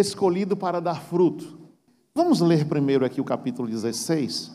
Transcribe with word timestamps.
escolhido 0.00 0.56
para 0.56 0.80
dar 0.80 1.00
fruto. 1.00 1.58
Vamos 2.14 2.40
ler 2.40 2.66
primeiro 2.66 3.04
aqui 3.04 3.20
o 3.20 3.24
capítulo 3.24 3.68
16, 3.68 4.50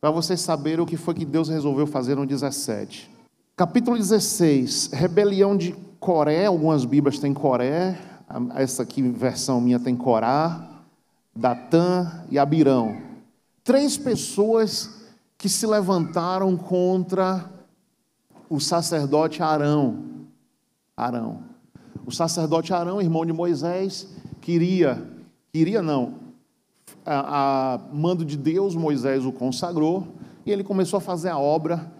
para 0.00 0.10
vocês 0.10 0.40
saberem 0.40 0.80
o 0.80 0.86
que 0.86 0.96
foi 0.96 1.14
que 1.14 1.24
Deus 1.24 1.48
resolveu 1.48 1.86
fazer 1.86 2.14
no 2.14 2.26
17. 2.26 3.10
Capítulo 3.56 3.96
16, 3.96 4.90
rebelião 4.92 5.56
de 5.56 5.72
Coré, 6.00 6.46
algumas 6.46 6.84
Bíblias 6.84 7.18
têm 7.18 7.34
Coré, 7.34 7.98
essa 8.54 8.82
aqui, 8.82 9.02
versão 9.02 9.60
minha, 9.60 9.78
tem 9.78 9.94
Corá, 9.94 10.82
Datã 11.34 12.24
e 12.30 12.38
Abirão. 12.38 12.96
Três 13.62 13.96
pessoas 13.96 15.02
que 15.36 15.48
se 15.48 15.66
levantaram 15.66 16.56
contra 16.56 17.50
o 18.48 18.58
sacerdote 18.60 19.42
Arão. 19.42 20.26
Arão. 20.96 21.42
O 22.04 22.10
sacerdote 22.10 22.72
Arão, 22.72 23.00
irmão 23.00 23.24
de 23.24 23.32
Moisés, 23.32 24.08
queria, 24.42 25.02
queria 25.52 25.80
não, 25.80 26.16
a, 27.06 27.74
a 27.74 27.78
mando 27.92 28.24
de 28.24 28.36
Deus, 28.36 28.74
Moisés 28.74 29.24
o 29.24 29.32
consagrou, 29.32 30.06
e 30.44 30.50
ele 30.50 30.64
começou 30.64 30.98
a 30.98 31.00
fazer 31.00 31.30
a 31.30 31.38
obra, 31.38 31.90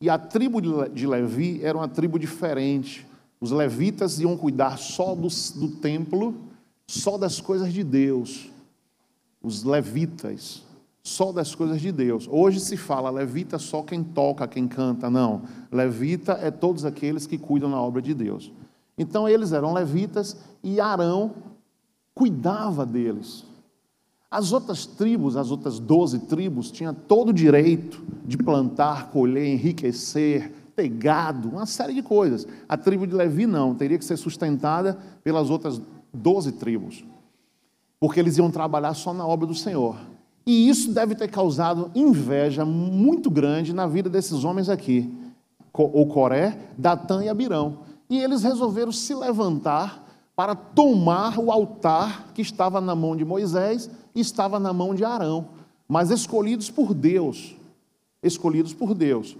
e 0.00 0.08
a 0.10 0.18
tribo 0.18 0.60
de 0.60 1.06
Levi 1.06 1.64
era 1.64 1.76
uma 1.76 1.88
tribo 1.88 2.18
diferente. 2.18 3.06
Os 3.40 3.50
levitas 3.50 4.20
iam 4.20 4.36
cuidar 4.36 4.78
só 4.78 5.14
do, 5.14 5.28
do 5.54 5.68
templo, 5.76 6.34
só 6.86 7.16
das 7.16 7.40
coisas 7.40 7.72
de 7.72 7.82
Deus. 7.82 8.50
Os 9.42 9.64
levitas, 9.64 10.62
só 11.02 11.32
das 11.32 11.54
coisas 11.54 11.80
de 11.80 11.90
Deus. 11.90 12.28
Hoje 12.30 12.60
se 12.60 12.76
fala 12.76 13.08
levita 13.08 13.58
só 13.58 13.82
quem 13.82 14.04
toca, 14.04 14.46
quem 14.46 14.68
canta. 14.68 15.08
Não. 15.08 15.42
Levita 15.72 16.32
é 16.42 16.50
todos 16.50 16.84
aqueles 16.84 17.26
que 17.26 17.38
cuidam 17.38 17.70
na 17.70 17.80
obra 17.80 18.02
de 18.02 18.12
Deus. 18.12 18.52
Então 18.98 19.26
eles 19.26 19.52
eram 19.52 19.72
levitas 19.72 20.36
e 20.62 20.78
Arão 20.78 21.32
cuidava 22.16 22.86
deles. 22.86 23.44
As 24.30 24.50
outras 24.50 24.86
tribos, 24.86 25.36
as 25.36 25.50
outras 25.50 25.78
doze 25.78 26.20
tribos, 26.20 26.70
tinham 26.70 26.92
todo 26.92 27.28
o 27.28 27.32
direito 27.32 28.02
de 28.24 28.38
plantar, 28.38 29.10
colher, 29.10 29.46
enriquecer, 29.46 30.50
ter 30.74 30.88
gado, 30.88 31.50
uma 31.50 31.66
série 31.66 31.92
de 31.92 32.02
coisas. 32.02 32.48
A 32.66 32.76
tribo 32.76 33.06
de 33.06 33.14
Levi 33.14 33.46
não, 33.46 33.74
teria 33.74 33.98
que 33.98 34.04
ser 34.04 34.16
sustentada 34.16 34.98
pelas 35.22 35.50
outras 35.50 35.80
doze 36.12 36.52
tribos, 36.52 37.04
porque 38.00 38.18
eles 38.18 38.38
iam 38.38 38.50
trabalhar 38.50 38.94
só 38.94 39.12
na 39.12 39.26
obra 39.26 39.46
do 39.46 39.54
Senhor. 39.54 39.96
E 40.46 40.68
isso 40.68 40.92
deve 40.92 41.14
ter 41.14 41.28
causado 41.28 41.90
inveja 41.94 42.64
muito 42.64 43.30
grande 43.30 43.74
na 43.74 43.86
vida 43.86 44.08
desses 44.08 44.42
homens 44.42 44.70
aqui, 44.70 45.12
o 45.72 46.06
Coré, 46.06 46.58
Datã 46.78 47.22
e 47.22 47.28
Abirão. 47.28 47.80
E 48.08 48.18
eles 48.18 48.42
resolveram 48.42 48.90
se 48.90 49.14
levantar 49.14 50.05
para 50.36 50.54
tomar 50.54 51.38
o 51.38 51.50
altar 51.50 52.28
que 52.34 52.42
estava 52.42 52.78
na 52.78 52.94
mão 52.94 53.16
de 53.16 53.24
Moisés 53.24 53.88
e 54.14 54.20
estava 54.20 54.60
na 54.60 54.70
mão 54.70 54.94
de 54.94 55.02
Arão, 55.02 55.48
mas 55.88 56.10
escolhidos 56.10 56.70
por 56.70 56.92
Deus. 56.92 57.56
Escolhidos 58.22 58.74
por 58.74 58.92
Deus. 58.92 59.34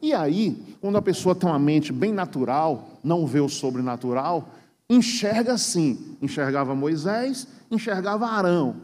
E 0.00 0.14
aí, 0.14 0.56
quando 0.80 0.96
a 0.96 1.02
pessoa 1.02 1.34
tem 1.34 1.48
uma 1.48 1.58
mente 1.58 1.92
bem 1.92 2.12
natural, 2.12 2.88
não 3.04 3.26
vê 3.26 3.40
o 3.40 3.48
sobrenatural, 3.48 4.48
enxerga 4.88 5.52
assim: 5.52 6.16
enxergava 6.22 6.74
Moisés, 6.74 7.46
enxergava 7.70 8.26
Arão. 8.26 8.76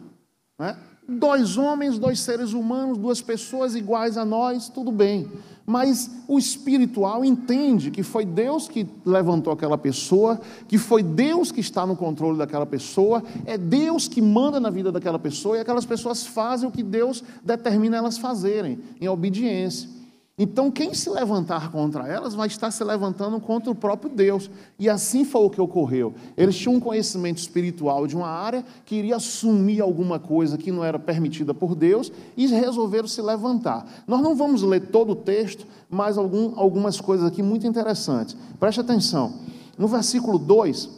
Né? 0.59 0.77
Dois 1.07 1.57
homens, 1.57 1.97
dois 1.97 2.19
seres 2.19 2.53
humanos, 2.53 2.97
duas 2.97 3.21
pessoas 3.21 3.75
iguais 3.75 4.17
a 4.17 4.25
nós, 4.25 4.69
tudo 4.69 4.91
bem. 4.91 5.31
Mas 5.65 6.11
o 6.27 6.37
espiritual 6.37 7.25
entende 7.25 7.89
que 7.89 8.03
foi 8.03 8.23
Deus 8.23 8.67
que 8.67 8.87
levantou 9.03 9.51
aquela 9.51 9.77
pessoa, 9.77 10.39
que 10.67 10.77
foi 10.77 11.01
Deus 11.01 11.51
que 11.51 11.59
está 11.59 11.85
no 11.87 11.95
controle 11.95 12.37
daquela 12.37 12.65
pessoa, 12.67 13.23
é 13.45 13.57
Deus 13.57 14.07
que 14.07 14.21
manda 14.21 14.59
na 14.59 14.69
vida 14.69 14.91
daquela 14.91 15.17
pessoa 15.17 15.57
e 15.57 15.61
aquelas 15.61 15.85
pessoas 15.85 16.25
fazem 16.25 16.69
o 16.69 16.71
que 16.71 16.83
Deus 16.83 17.23
determina 17.43 17.97
elas 17.97 18.17
fazerem, 18.17 18.79
em 19.01 19.07
obediência. 19.07 19.94
Então, 20.37 20.69
quem 20.69 20.93
se 20.93 21.09
levantar 21.09 21.71
contra 21.71 22.09
elas 22.09 22.33
vai 22.33 22.47
estar 22.47 22.69
se 22.69 22.83
levantando 22.83 23.39
contra 23.39 23.71
o 23.71 23.75
próprio 23.75 24.09
Deus. 24.09 24.49
E 24.77 24.89
assim 24.89 25.23
foi 25.23 25.45
o 25.45 25.49
que 25.49 25.61
ocorreu. 25.61 26.13
Eles 26.35 26.57
tinham 26.57 26.75
um 26.75 26.79
conhecimento 26.79 27.37
espiritual 27.37 28.05
de 28.05 28.17
uma 28.17 28.27
área 28.27 28.65
que 28.85 28.95
iria 28.95 29.15
assumir 29.15 29.79
alguma 29.79 30.19
coisa 30.19 30.57
que 30.57 30.73
não 30.73 30.83
era 30.83 30.99
permitida 30.99 31.53
por 31.53 31.73
Deus 31.73 32.11
e 32.35 32.47
resolveram 32.47 33.07
se 33.07 33.21
levantar. 33.21 34.03
Nós 34.05 34.21
não 34.21 34.35
vamos 34.35 34.61
ler 34.61 34.87
todo 34.87 35.13
o 35.13 35.15
texto, 35.15 35.65
mas 35.89 36.17
algum, 36.17 36.59
algumas 36.59 36.99
coisas 36.99 37.25
aqui 37.25 37.41
muito 37.41 37.65
interessantes. 37.65 38.35
Preste 38.59 38.81
atenção. 38.81 39.35
No 39.77 39.87
versículo 39.87 40.37
2, 40.37 40.89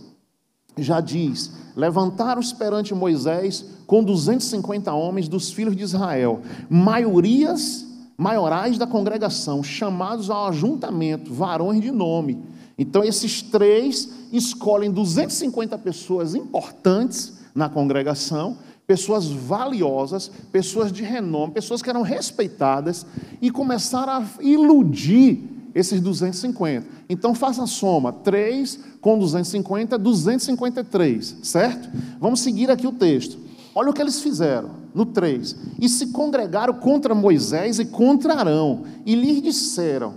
já 0.80 1.00
diz: 1.00 1.52
Levantaram-se 1.76 2.56
perante 2.56 2.96
Moisés 2.96 3.66
com 3.86 4.04
250 4.04 4.92
homens 4.94 5.30
dos 5.30 5.52
filhos 5.52 5.76
de 5.76 5.84
Israel, 5.84 6.42
maiorias 6.68 7.87
maiorais 8.18 8.78
da 8.78 8.88
congregação, 8.88 9.62
chamados 9.62 10.30
ao 10.30 10.48
ajuntamento, 10.48 11.32
varões 11.32 11.82
de 11.82 11.92
nome. 11.92 12.42
Então, 12.78 13.04
esses 13.04 13.42
três 13.42 14.10
escolhem 14.32 14.92
250 14.92 15.78
pessoas 15.78 16.34
importantes 16.34 17.34
na 17.54 17.70
congregação, 17.70 18.58
pessoas 18.86 19.28
valiosas, 19.28 20.32
pessoas 20.52 20.92
de 20.92 21.04
renome, 21.04 21.54
pessoas 21.54 21.82
que 21.82 21.90
eram 21.90 22.02
respeitadas, 22.02 23.06
e 23.42 23.52
começaram 23.52 24.14
a 24.14 24.26
iludir 24.42 25.44
esses 25.76 26.02
250. 26.02 26.88
Então, 27.10 27.36
faça 27.36 27.64
a 27.64 27.68
soma: 27.68 28.12
3 28.12 28.80
com 29.00 29.18
250, 29.18 29.98
253, 29.98 31.38
certo? 31.44 31.90
Vamos 32.20 32.40
seguir 32.40 32.72
aqui 32.72 32.88
o 32.88 32.92
texto. 32.92 33.47
Olha 33.80 33.92
o 33.92 33.94
que 33.94 34.02
eles 34.02 34.20
fizeram, 34.22 34.72
no 34.92 35.06
3. 35.06 35.56
E 35.80 35.88
se 35.88 36.08
congregaram 36.08 36.74
contra 36.74 37.14
Moisés 37.14 37.78
e 37.78 37.86
contra 37.86 38.34
Arão, 38.34 38.86
e 39.06 39.14
lhes 39.14 39.40
disseram: 39.40 40.16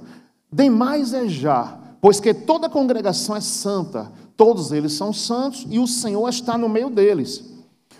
Demais 0.50 1.12
é 1.12 1.28
já, 1.28 1.78
pois 2.00 2.18
que 2.18 2.32
toda 2.32 2.68
a 2.68 2.70
congregação 2.70 3.36
é 3.36 3.40
santa, 3.42 4.10
todos 4.34 4.72
eles 4.72 4.94
são 4.94 5.12
santos, 5.12 5.66
e 5.68 5.78
o 5.78 5.86
Senhor 5.86 6.26
está 6.30 6.56
no 6.56 6.70
meio 6.70 6.88
deles. 6.88 7.44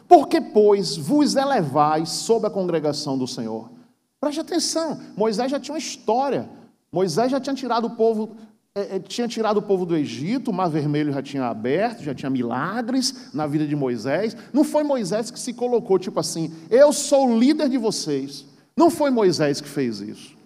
Porque, 0.09 0.41
pois, 0.41 0.97
vos 0.97 1.37
elevais 1.37 2.09
sobre 2.09 2.49
a 2.49 2.50
congregação 2.50 3.19
do 3.19 3.26
Senhor? 3.26 3.70
Preste 4.19 4.41
atenção, 4.41 4.99
Moisés 5.15 5.50
já 5.50 5.60
tinha 5.60 5.75
uma 5.75 5.78
história. 5.78 6.49
Moisés 6.91 7.31
já 7.31 7.38
tinha 7.38 7.54
tirado 7.54 7.87
o 7.87 7.91
povo 7.91 8.31
é, 8.72 8.97
é, 8.97 8.98
tinha 9.00 9.26
tirado 9.26 9.56
o 9.56 9.62
povo 9.62 9.84
do 9.84 9.97
Egito, 9.97 10.50
o 10.50 10.54
Mar 10.54 10.70
Vermelho 10.70 11.12
já 11.12 11.20
tinha 11.20 11.44
aberto, 11.47 12.04
já 12.04 12.14
tinha 12.14 12.31
milagres 12.31 13.31
na 13.34 13.44
vida 13.47 13.66
de 13.66 13.75
Moisés. 13.75 14.36
Não 14.53 14.62
foi 14.62 14.84
Moisés 14.84 15.31
que 15.31 15.41
se 15.41 15.53
colocou, 15.53 15.98
tipo 15.98 16.20
assim, 16.20 16.53
eu 16.70 16.92
sou 16.92 17.28
o 17.28 17.38
líder 17.38 17.69
de 17.69 17.76
vocês. 17.76 18.44
Não 18.76 18.88
foi 18.88 19.10
Moisés 19.10 19.60
que 19.60 19.69
fez 19.69 20.00
isso. 20.00 20.36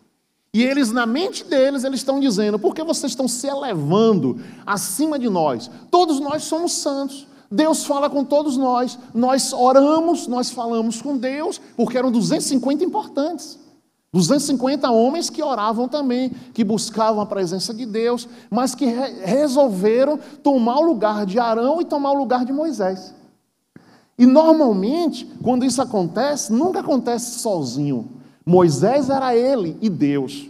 E 0.55 0.63
eles, 0.63 0.91
na 0.91 1.05
mente 1.05 1.45
deles, 1.45 1.85
eles 1.85 2.01
estão 2.01 2.19
dizendo: 2.19 2.59
por 2.59 2.75
que 2.75 2.83
vocês 2.83 3.13
estão 3.13 3.29
se 3.29 3.47
elevando 3.47 4.41
acima 4.65 5.19
de 5.19 5.29
nós? 5.29 5.71
Todos 5.91 6.19
nós 6.19 6.45
somos 6.45 6.73
santos. 6.73 7.27
Deus 7.51 7.85
fala 7.85 8.09
com 8.09 8.25
todos 8.25 8.57
nós. 8.57 8.99
Nós 9.13 9.53
oramos, 9.53 10.27
nós 10.27 10.51
falamos 10.51 11.03
com 11.03 11.17
Deus, 11.17 11.61
porque 11.77 11.99
eram 11.99 12.11
250 12.11 12.85
importantes. 12.85 13.59
250 14.15 14.89
homens 14.93 15.29
que 15.29 15.43
oravam 15.43 15.89
também, 15.89 16.31
que 16.53 16.63
buscavam 16.63 17.21
a 17.21 17.27
presença 17.27 17.75
de 17.75 17.85
Deus, 17.85 18.29
mas 18.49 18.73
que 18.73 18.87
re 18.87 19.25
resolveram 19.25 20.21
tomar 20.41 20.79
o 20.79 20.87
lugar 20.87 21.27
de 21.27 21.41
Arão 21.41 21.81
e 21.81 21.85
tomar 21.85 22.13
o 22.13 22.19
lugar 22.19 22.45
de 22.45 22.53
Moisés. 22.53 23.13
E 24.17 24.25
normalmente, 24.25 25.29
quando 25.43 25.65
isso 25.65 25.83
acontece, 25.83 26.53
nunca 26.53 26.79
acontece 26.79 27.41
sozinho. 27.41 28.09
Moisés 28.47 29.11
era 29.11 29.35
ele 29.35 29.77
e 29.81 29.91
Deus. 29.91 30.49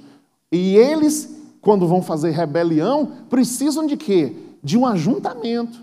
E 0.53 0.77
eles, 0.77 1.35
quando 1.63 1.89
vão 1.89 2.03
fazer 2.03 2.33
rebelião, 2.33 3.13
precisam 3.31 3.87
de 3.87 3.97
quê? 3.97 4.37
De 4.63 4.77
um 4.77 4.85
ajuntamento. 4.85 5.81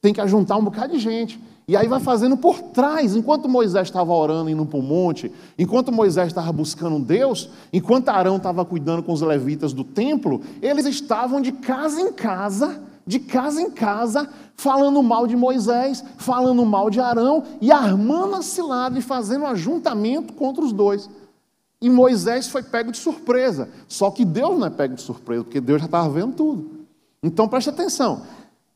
Tem 0.00 0.12
que 0.12 0.20
ajuntar 0.20 0.58
um 0.58 0.64
bocado 0.64 0.92
de 0.92 0.98
gente. 0.98 1.40
E 1.66 1.76
aí 1.76 1.88
vai 1.88 2.00
fazendo 2.00 2.36
por 2.36 2.60
trás, 2.60 3.16
enquanto 3.16 3.48
Moisés 3.48 3.88
estava 3.88 4.12
orando, 4.12 4.50
indo 4.50 4.66
para 4.66 4.78
o 4.78 4.82
monte, 4.82 5.32
enquanto 5.58 5.90
Moisés 5.90 6.28
estava 6.28 6.52
buscando 6.52 6.98
Deus, 6.98 7.48
enquanto 7.72 8.10
Arão 8.10 8.36
estava 8.36 8.64
cuidando 8.66 9.02
com 9.02 9.12
os 9.12 9.22
levitas 9.22 9.72
do 9.72 9.82
templo, 9.82 10.42
eles 10.60 10.84
estavam 10.84 11.40
de 11.40 11.52
casa 11.52 12.00
em 12.02 12.12
casa, 12.12 12.82
de 13.06 13.18
casa 13.18 13.62
em 13.62 13.70
casa, 13.70 14.28
falando 14.54 15.02
mal 15.02 15.26
de 15.26 15.36
Moisés, 15.36 16.04
falando 16.18 16.64
mal 16.66 16.90
de 16.90 17.00
Arão 17.00 17.44
e 17.62 17.72
armando 17.72 18.36
a 18.36 18.42
cilada 18.42 18.98
e 18.98 19.02
fazendo 19.02 19.42
um 19.42 19.48
ajuntamento 19.48 20.34
contra 20.34 20.62
os 20.62 20.72
dois. 20.72 21.08
E 21.80 21.88
Moisés 21.88 22.48
foi 22.48 22.62
pego 22.62 22.92
de 22.92 22.98
surpresa. 22.98 23.68
Só 23.88 24.10
que 24.10 24.24
Deus 24.24 24.58
não 24.58 24.66
é 24.66 24.70
pego 24.70 24.94
de 24.94 25.02
surpresa, 25.02 25.44
porque 25.44 25.60
Deus 25.60 25.80
já 25.80 25.86
estava 25.86 26.08
vendo 26.08 26.34
tudo. 26.34 26.70
Então 27.22 27.48
preste 27.48 27.70
atenção. 27.70 28.22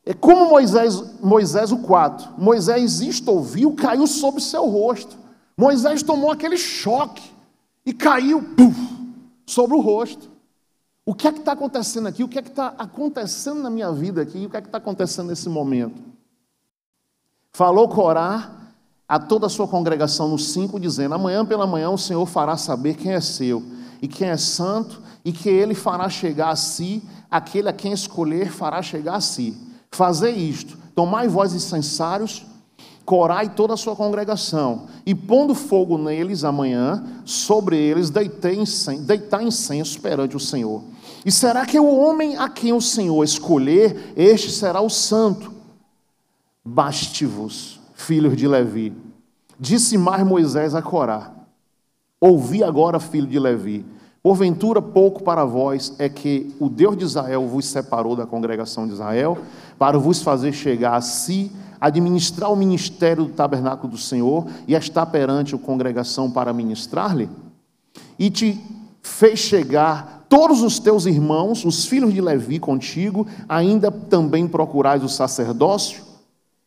É 0.08 0.14
como 0.14 0.48
Moisés, 0.48 1.20
Moisés 1.20 1.70
o 1.70 1.80
4. 1.80 2.30
Moisés 2.38 3.02
isto 3.02 3.30
ouviu, 3.30 3.74
caiu 3.74 4.06
sobre 4.06 4.40
seu 4.40 4.66
rosto. 4.66 5.18
Moisés 5.54 6.02
tomou 6.02 6.30
aquele 6.30 6.56
choque 6.56 7.30
e 7.84 7.92
caiu 7.92 8.42
puf, 8.42 8.74
sobre 9.44 9.76
o 9.76 9.80
rosto. 9.80 10.30
O 11.04 11.14
que 11.14 11.28
é 11.28 11.32
que 11.32 11.40
está 11.40 11.52
acontecendo 11.52 12.06
aqui? 12.08 12.24
O 12.24 12.28
que 12.28 12.38
é 12.38 12.42
que 12.42 12.48
está 12.48 12.68
acontecendo 12.78 13.62
na 13.62 13.68
minha 13.68 13.92
vida 13.92 14.22
aqui? 14.22 14.46
O 14.46 14.48
que 14.48 14.56
é 14.56 14.62
que 14.62 14.68
está 14.68 14.78
acontecendo 14.78 15.28
nesse 15.28 15.50
momento? 15.50 16.00
Falou 17.52 17.86
Corá 17.86 18.50
a 19.06 19.18
toda 19.18 19.44
a 19.44 19.50
sua 19.50 19.68
congregação 19.68 20.26
no 20.26 20.38
5, 20.38 20.80
dizendo: 20.80 21.16
Amanhã 21.16 21.44
pela 21.44 21.66
manhã 21.66 21.90
o 21.90 21.98
Senhor 21.98 22.24
fará 22.24 22.56
saber 22.56 22.94
quem 22.94 23.12
é 23.12 23.20
seu 23.20 23.62
e 24.00 24.08
quem 24.08 24.28
é 24.28 24.38
santo, 24.38 25.02
e 25.22 25.32
que 25.32 25.50
ele 25.50 25.74
fará 25.74 26.08
chegar 26.08 26.48
a 26.48 26.56
si, 26.56 27.02
aquele 27.30 27.68
a 27.68 27.74
quem 27.74 27.92
escolher 27.92 28.50
fará 28.50 28.80
chegar 28.80 29.16
a 29.16 29.20
si. 29.20 29.67
Fazer 29.90 30.30
isto, 30.30 30.78
tomai 30.94 31.28
vós 31.28 31.54
incensários, 31.54 32.44
corai 33.04 33.48
toda 33.48 33.72
a 33.72 33.76
sua 33.76 33.96
congregação, 33.96 34.86
e 35.06 35.14
pondo 35.14 35.54
fogo 35.54 35.96
neles 35.96 36.44
amanhã, 36.44 37.02
sobre 37.24 37.76
eles 37.76 38.10
deitei 38.10 38.56
incenso, 38.56 39.02
deitar 39.02 39.42
incenso 39.42 39.98
perante 40.00 40.36
o 40.36 40.40
Senhor. 40.40 40.82
E 41.24 41.32
será 41.32 41.64
que 41.64 41.80
o 41.80 41.86
homem 41.86 42.36
a 42.36 42.48
quem 42.48 42.72
o 42.72 42.80
Senhor 42.80 43.24
escolher, 43.24 44.12
este 44.14 44.50
será 44.50 44.80
o 44.80 44.90
santo? 44.90 45.52
Baste-vos, 46.64 47.80
filhos 47.94 48.36
de 48.36 48.46
Levi. 48.46 48.92
Disse 49.58 49.96
mais 49.96 50.24
Moisés 50.24 50.74
a 50.74 50.82
Corá: 50.82 51.32
Ouvi 52.20 52.62
agora, 52.62 53.00
filho 53.00 53.26
de 53.26 53.38
Levi. 53.38 53.86
Porventura, 54.22 54.82
pouco 54.82 55.22
para 55.22 55.44
vós 55.44 55.94
é 55.98 56.08
que 56.08 56.54
o 56.60 56.68
Deus 56.68 56.96
de 56.96 57.04
Israel 57.04 57.46
vos 57.46 57.64
separou 57.66 58.14
da 58.14 58.26
congregação 58.26 58.86
de 58.86 58.92
Israel, 58.92 59.38
para 59.78 59.98
vos 59.98 60.22
fazer 60.22 60.52
chegar 60.52 60.96
a 60.96 61.00
si, 61.00 61.52
administrar 61.80 62.52
o 62.52 62.56
ministério 62.56 63.24
do 63.24 63.32
tabernáculo 63.32 63.92
do 63.92 63.98
Senhor 63.98 64.46
e 64.66 64.74
estar 64.74 65.06
perante 65.06 65.54
a 65.54 65.58
congregação 65.58 66.30
para 66.30 66.52
ministrar-lhe? 66.52 67.28
E 68.18 68.30
te 68.30 68.60
fez 69.02 69.38
chegar 69.38 70.26
todos 70.28 70.62
os 70.62 70.78
teus 70.78 71.06
irmãos, 71.06 71.64
os 71.64 71.86
filhos 71.86 72.12
de 72.12 72.20
Levi 72.20 72.58
contigo, 72.58 73.26
ainda 73.48 73.90
também 73.90 74.46
procurais 74.46 75.02
o 75.02 75.08
sacerdócio? 75.08 76.02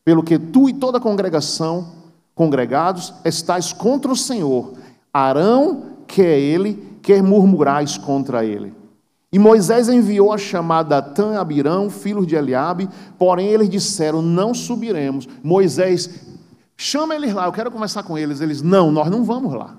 Pelo 0.04 0.24
que 0.24 0.40
tu 0.40 0.68
e 0.70 0.74
toda 0.74 0.98
a 0.98 1.02
congregação, 1.02 1.88
congregados, 2.34 3.14
estáis 3.24 3.72
contra 3.72 4.12
o 4.12 4.16
Senhor. 4.16 4.74
Arão, 5.14 5.84
que 6.08 6.22
é 6.22 6.40
ele, 6.40 6.98
quer 7.02 7.22
murmurais 7.22 7.98
contra 7.98 8.44
ele. 8.44 8.81
E 9.32 9.40
Moisés 9.40 9.88
enviou 9.88 10.34
a 10.34 10.38
chamada 10.38 11.02
Datã 11.02 11.34
e 11.34 11.38
Abirão, 11.38 11.90
filhos 11.90 12.28
de 12.28 12.36
Eliabe, 12.36 12.90
porém 13.18 13.48
eles 13.48 13.70
disseram: 13.70 14.22
Não 14.22 14.54
subiremos. 14.54 15.28
Moisés, 15.44 16.10
chama 16.76 17.16
eles 17.16 17.34
lá, 17.34 17.46
eu 17.46 17.52
quero 17.52 17.72
conversar 17.72 18.04
com 18.04 18.18
eles. 18.18 18.42
Eles, 18.42 18.62
não, 18.62 18.92
nós 18.92 19.10
não 19.10 19.24
vamos 19.24 19.54
lá. 19.54 19.78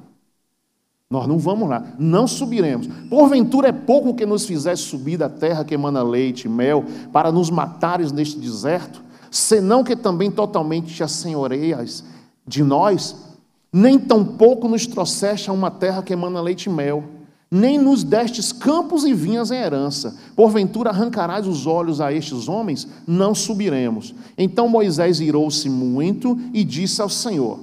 Nós 1.11 1.27
não 1.27 1.39
vamos 1.39 1.69
lá, 1.69 1.85
não 1.99 2.27
subiremos. 2.27 2.87
Porventura 3.11 3.69
é 3.69 3.73
pouco 3.73 4.15
que 4.15 4.25
nos 4.25 4.47
fizesse 4.47 4.83
subir 4.83 5.19
da 5.19 5.29
terra 5.29 5.63
que 5.63 5.75
emana 5.75 6.03
leite 6.03 6.47
e 6.47 6.49
mel, 6.49 6.87
para 7.13 7.31
nos 7.31 7.51
matares 7.51 8.11
neste 8.11 8.39
deserto? 8.39 9.03
senão 9.33 9.83
que 9.83 9.97
também 9.97 10.31
totalmente 10.31 10.95
te 10.95 11.03
assenhoreias 11.03 12.05
de 12.47 12.63
nós, 12.63 13.17
nem 13.73 13.99
tampouco 13.99 14.69
nos 14.69 14.87
trouxeste 14.87 15.49
a 15.49 15.55
uma 15.55 15.71
terra 15.71 16.03
que 16.03 16.13
emana 16.13 16.43
leite 16.43 16.67
e 16.67 16.71
mel, 16.71 17.03
nem 17.55 17.77
nos 17.79 18.03
destes 18.03 18.51
campos 18.51 19.05
e 19.05 19.13
vinhas 19.13 19.51
em 19.51 19.57
herança. 19.57 20.17
Porventura 20.35 20.89
arrancarás 20.89 21.47
os 21.47 21.67
olhos 21.67 22.01
a 22.01 22.11
estes 22.11 22.49
homens? 22.49 22.89
Não 23.07 23.35
subiremos. 23.35 24.15
Então 24.39 24.71
Moisés 24.71 25.21
irou-se 25.21 25.69
muito 25.69 26.39
e 26.55 26.65
disse 26.65 27.03
ao 27.03 27.11
Senhor: 27.11 27.61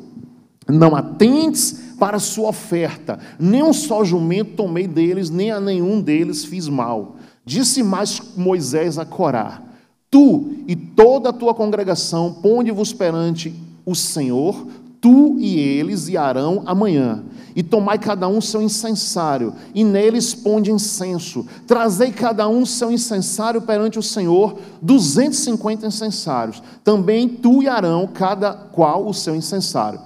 Não 0.67 0.95
atentes 0.95 1.95
para 1.97 2.19
sua 2.19 2.49
oferta, 2.49 3.17
nem 3.39 3.63
um 3.63 3.73
só 3.73 4.03
jumento 4.03 4.57
tomei 4.57 4.85
deles, 4.85 5.31
nem 5.31 5.49
a 5.49 5.59
nenhum 5.59 5.99
deles 5.99 6.45
fiz 6.45 6.69
mal. 6.69 7.15
Disse 7.43 7.81
mais 7.81 8.21
Moisés 8.37 8.99
a 8.99 9.05
Corá: 9.05 9.63
Tu 10.11 10.51
e 10.67 10.75
toda 10.75 11.29
a 11.29 11.33
tua 11.33 11.55
congregação, 11.55 12.31
ponde-vos 12.43 12.93
perante 12.93 13.51
o 13.83 13.95
Senhor, 13.95 14.67
tu 15.01 15.35
e 15.39 15.57
eles 15.59 16.07
e 16.07 16.17
Arão 16.17 16.63
amanhã. 16.65 17.23
E 17.55 17.63
tomai 17.63 17.97
cada 17.97 18.27
um 18.27 18.39
seu 18.39 18.61
incensário, 18.61 19.53
e 19.73 19.83
neles 19.83 20.33
ponde 20.33 20.71
incenso. 20.71 21.45
Trazei 21.67 22.11
cada 22.11 22.47
um 22.47 22.65
seu 22.65 22.91
incensário 22.91 23.61
perante 23.61 23.99
o 23.99 24.03
Senhor, 24.03 24.57
250 24.81 25.87
incensários. 25.87 26.61
Também 26.83 27.27
tu 27.27 27.61
e 27.63 27.67
Arão, 27.67 28.07
cada 28.13 28.53
qual 28.53 29.07
o 29.07 29.13
seu 29.13 29.35
incensário. 29.35 29.99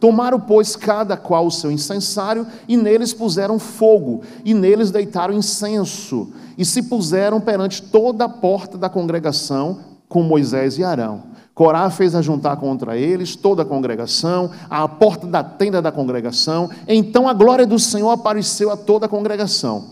Tomaram, 0.00 0.38
pois, 0.38 0.76
cada 0.76 1.16
qual 1.16 1.46
o 1.46 1.50
seu 1.50 1.70
incensário, 1.70 2.46
e 2.68 2.76
neles 2.76 3.14
puseram 3.14 3.58
fogo, 3.58 4.22
e 4.44 4.52
neles 4.52 4.90
deitaram 4.90 5.34
incenso 5.34 6.28
e 6.58 6.64
se 6.64 6.82
puseram 6.82 7.40
perante 7.40 7.80
toda 7.80 8.24
a 8.24 8.28
porta 8.28 8.76
da 8.76 8.88
congregação 8.88 9.78
com 10.08 10.24
Moisés 10.24 10.76
e 10.76 10.82
Arão. 10.82 11.22
Corá 11.58 11.90
fez 11.90 12.14
ajuntar 12.14 12.56
contra 12.56 12.96
eles 12.96 13.34
toda 13.34 13.62
a 13.62 13.64
congregação, 13.64 14.48
à 14.70 14.86
porta 14.86 15.26
da 15.26 15.42
tenda 15.42 15.82
da 15.82 15.90
congregação. 15.90 16.70
Então 16.86 17.28
a 17.28 17.32
glória 17.32 17.66
do 17.66 17.80
Senhor 17.80 18.10
apareceu 18.10 18.70
a 18.70 18.76
toda 18.76 19.06
a 19.06 19.08
congregação. 19.08 19.86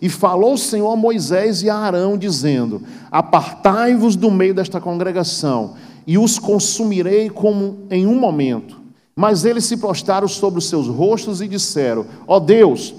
E 0.00 0.08
falou 0.08 0.52
o 0.52 0.58
Senhor 0.58 0.92
a 0.92 0.94
Moisés 0.94 1.60
e 1.64 1.68
a 1.68 1.74
Arão, 1.74 2.16
dizendo: 2.16 2.80
Apartai-vos 3.10 4.14
do 4.14 4.30
meio 4.30 4.54
desta 4.54 4.80
congregação, 4.80 5.74
e 6.06 6.16
os 6.16 6.38
consumirei 6.38 7.28
como 7.28 7.78
em 7.90 8.06
um 8.06 8.16
momento. 8.16 8.80
Mas 9.16 9.44
eles 9.44 9.64
se 9.64 9.76
prostraram 9.76 10.28
sobre 10.28 10.60
os 10.60 10.68
seus 10.68 10.86
rostos 10.86 11.40
e 11.40 11.48
disseram: 11.48 12.06
Ó 12.28 12.36
oh 12.36 12.40
Deus, 12.40 12.94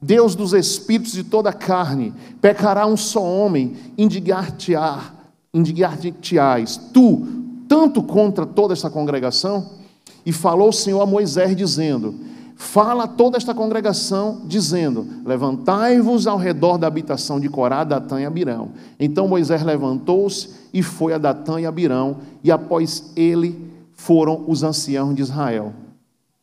Deus 0.00 0.34
dos 0.34 0.54
espíritos 0.54 1.12
de 1.12 1.22
toda 1.22 1.50
a 1.50 1.52
carne, 1.52 2.14
pecará 2.40 2.86
um 2.86 2.96
só 2.96 3.22
homem, 3.22 3.76
indignar-te-ás, 3.98 6.78
tu, 6.94 7.37
tanto 7.68 8.02
contra 8.02 8.46
toda 8.46 8.72
esta 8.72 8.88
congregação? 8.88 9.70
E 10.24 10.32
falou 10.32 10.70
o 10.70 10.72
Senhor 10.72 11.00
a 11.00 11.06
Moisés, 11.06 11.54
dizendo: 11.56 12.14
Fala 12.56 13.04
a 13.04 13.08
toda 13.08 13.36
esta 13.36 13.54
congregação, 13.54 14.42
dizendo: 14.46 15.06
Levantai-vos 15.24 16.26
ao 16.26 16.36
redor 16.36 16.76
da 16.76 16.88
habitação 16.88 17.38
de 17.38 17.48
Corá, 17.48 17.84
Datã 17.84 18.20
e 18.20 18.26
Abirão. 18.26 18.70
Então 18.98 19.28
Moisés 19.28 19.62
levantou-se 19.62 20.50
e 20.74 20.82
foi 20.82 21.12
a 21.12 21.18
Datã 21.18 21.60
e 21.60 21.66
Abirão, 21.66 22.16
e 22.42 22.50
após 22.50 23.12
ele 23.14 23.70
foram 23.92 24.44
os 24.48 24.64
anciãos 24.64 25.14
de 25.14 25.22
Israel. 25.22 25.72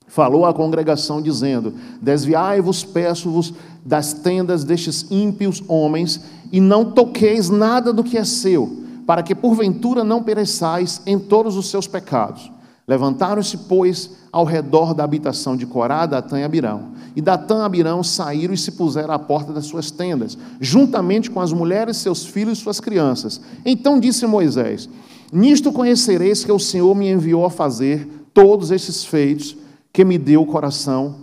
Falou 0.08 0.46
à 0.46 0.54
congregação, 0.54 1.22
dizendo: 1.22 1.74
Desviai-vos, 2.02 2.84
peço-vos, 2.86 3.54
das 3.84 4.14
tendas 4.14 4.64
destes 4.64 5.06
ímpios 5.12 5.62
homens, 5.68 6.22
e 6.50 6.62
não 6.62 6.92
toqueis 6.92 7.50
nada 7.50 7.92
do 7.92 8.04
que 8.04 8.18
é 8.18 8.24
seu, 8.24 8.85
para 9.06 9.24
que 9.24 9.36
porventura 9.36 10.04
não 10.04 10.24
pereçais 10.24 11.02
em 11.06 11.20
todos 11.20 11.56
os 11.56 11.70
seus 11.70 11.88
pecados. 11.88 12.52
Levantaram-se, 12.88 13.58
pois, 13.58 14.12
ao 14.32 14.46
redor 14.46 14.94
da 14.94 15.04
habitação 15.04 15.58
de 15.58 15.66
Corá, 15.66 16.06
Datã 16.06 16.40
e 16.40 16.44
Abirão. 16.44 16.94
E 17.16 17.22
Datã 17.22 17.60
e 17.60 17.62
Abirão 17.62 18.04
saíram 18.04 18.54
e 18.54 18.58
se 18.58 18.74
puseram 18.74 19.14
à 19.14 19.18
porta 19.20 19.52
das 19.52 19.66
suas 19.66 19.90
tendas, 19.90 20.38
juntamente 20.60 21.32
com 21.32 21.40
as 21.40 21.52
mulheres, 21.52 21.98
seus 21.98 22.26
filhos 22.26 22.60
e 22.60 22.62
suas 22.62 22.80
crianças. 22.80 23.42
Então 23.66 24.00
disse 24.00 24.28
Moisés: 24.28 24.88
Nisto 25.32 25.72
conhecereis 25.72 26.44
que 26.44 26.52
o 26.52 26.60
Senhor 26.60 26.94
me 26.94 27.10
enviou 27.10 27.46
a 27.46 27.50
fazer 27.50 28.08
todos 28.34 28.70
estes 28.70 29.04
feitos 29.04 29.58
que 29.92 30.06
me 30.06 30.18
deu 30.18 30.42
o 30.42 30.46
coração, 30.46 31.16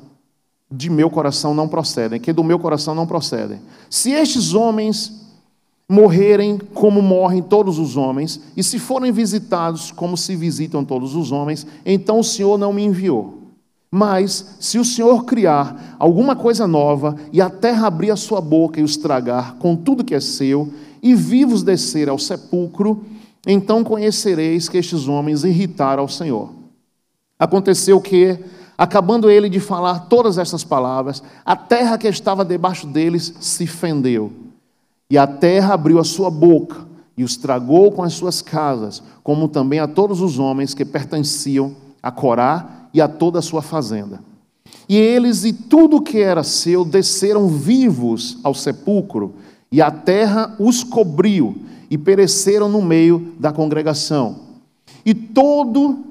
de 0.71 0.88
meu 0.88 1.11
coração 1.11 1.54
não 1.54 1.68
procedem, 1.68 2.18
que 2.18 2.33
do 2.33 2.42
meu 2.42 2.59
coração 2.59 2.95
não 2.95 3.07
procedem. 3.07 3.61
Se 3.90 4.11
estes 4.11 4.54
homens 4.54 5.22
morrerem 5.89 6.59
como 6.73 7.03
morrem 7.03 7.43
todos 7.43 7.79
os 7.79 7.97
homens, 7.97 8.41
e 8.57 8.62
se 8.62 8.79
forem 8.79 9.12
visitados 9.12 9.91
como 9.91 10.17
se 10.17 10.35
visitam 10.35 10.85
todos 10.85 11.15
os 11.15 11.33
homens, 11.33 11.67
então 11.85 12.21
o 12.21 12.25
Senhor 12.25 12.59
não 12.59 12.73
me 12.73 12.83
enviou. 12.83 13.39
Mas, 13.91 14.57
se 14.59 14.79
o 14.79 14.85
Senhor 14.85 15.25
criar 15.25 15.97
alguma 15.99 16.35
coisa 16.35 16.67
nova, 16.67 17.17
e 17.33 17.41
a 17.43 17.51
terra 17.51 17.87
abrir 17.87 18.11
a 18.11 18.17
sua 18.17 18.41
boca 18.41 18.81
e 18.81 18.83
os 18.83 18.97
tragar 18.97 19.57
com 19.57 19.77
tudo 19.77 20.05
que 20.05 20.15
é 20.15 20.21
seu, 20.21 20.73
e 21.03 21.15
vivos 21.15 21.62
descer 21.62 22.09
ao 22.09 22.19
sepulcro, 22.19 23.05
então 23.47 23.85
conhecereis 23.85 24.69
que 24.69 24.79
estes 24.79 25.09
homens 25.09 25.45
irritaram 25.45 26.03
ao 26.03 26.09
Senhor. 26.09 26.51
Aconteceu 27.39 28.01
que, 28.01 28.39
Acabando 28.77 29.31
ele 29.31 29.49
de 29.49 29.61
falar 29.61 30.09
todas 30.09 30.39
estas 30.39 30.65
palavras, 30.65 31.23
a 31.45 31.55
terra 31.55 31.97
que 31.97 32.09
estava 32.09 32.45
debaixo 32.45 32.85
deles 32.85 33.33
se 33.39 33.65
fendeu. 33.65 34.33
E 35.12 35.19
a 35.19 35.26
terra 35.26 35.75
abriu 35.75 35.99
a 35.99 36.04
sua 36.04 36.31
boca 36.31 36.87
e 37.19 37.23
os 37.23 37.37
tragou 37.37 37.92
com 37.92 38.02
as 38.02 38.14
suas 38.14 38.40
casas, 38.40 39.02
como 39.23 39.47
também 39.47 39.78
a 39.78 39.87
todos 39.87 40.23
os 40.23 40.38
homens 40.38 40.73
que 40.73 40.87
pertenciam 40.87 41.76
a 42.02 42.11
Corá 42.11 42.88
e 42.95 42.99
a 42.99 43.07
toda 43.07 43.38
a 43.38 43.42
sua 43.42 43.61
fazenda. 43.61 44.21
E 44.88 44.97
eles 44.97 45.45
e 45.45 45.52
tudo 45.52 46.00
que 46.00 46.16
era 46.16 46.42
seu 46.42 46.83
desceram 46.83 47.47
vivos 47.47 48.38
ao 48.42 48.54
sepulcro, 48.54 49.35
e 49.71 49.83
a 49.83 49.90
terra 49.90 50.57
os 50.59 50.83
cobriu, 50.83 51.59
e 51.90 51.99
pereceram 51.99 52.66
no 52.66 52.81
meio 52.81 53.35
da 53.38 53.52
congregação. 53.52 54.37
E 55.04 55.12
todo 55.12 56.07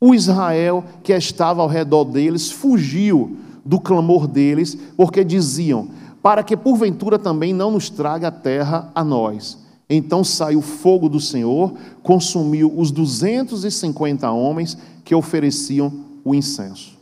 o 0.00 0.14
Israel 0.14 0.82
que 1.02 1.12
estava 1.12 1.60
ao 1.60 1.68
redor 1.68 2.04
deles 2.04 2.50
fugiu 2.50 3.36
do 3.62 3.78
clamor 3.78 4.26
deles, 4.26 4.78
porque 4.96 5.22
diziam: 5.22 5.88
Para 6.26 6.42
que 6.42 6.56
porventura 6.56 7.20
também 7.20 7.52
não 7.52 7.70
nos 7.70 7.88
traga 7.88 8.26
a 8.26 8.32
terra 8.32 8.90
a 8.92 9.04
nós. 9.04 9.58
Então 9.88 10.24
saiu 10.24 10.60
fogo 10.60 11.08
do 11.08 11.20
Senhor, 11.20 11.72
consumiu 12.02 12.76
os 12.76 12.90
250 12.90 14.28
homens 14.32 14.76
que 15.04 15.14
ofereciam 15.14 16.04
o 16.24 16.34
incenso. 16.34 16.98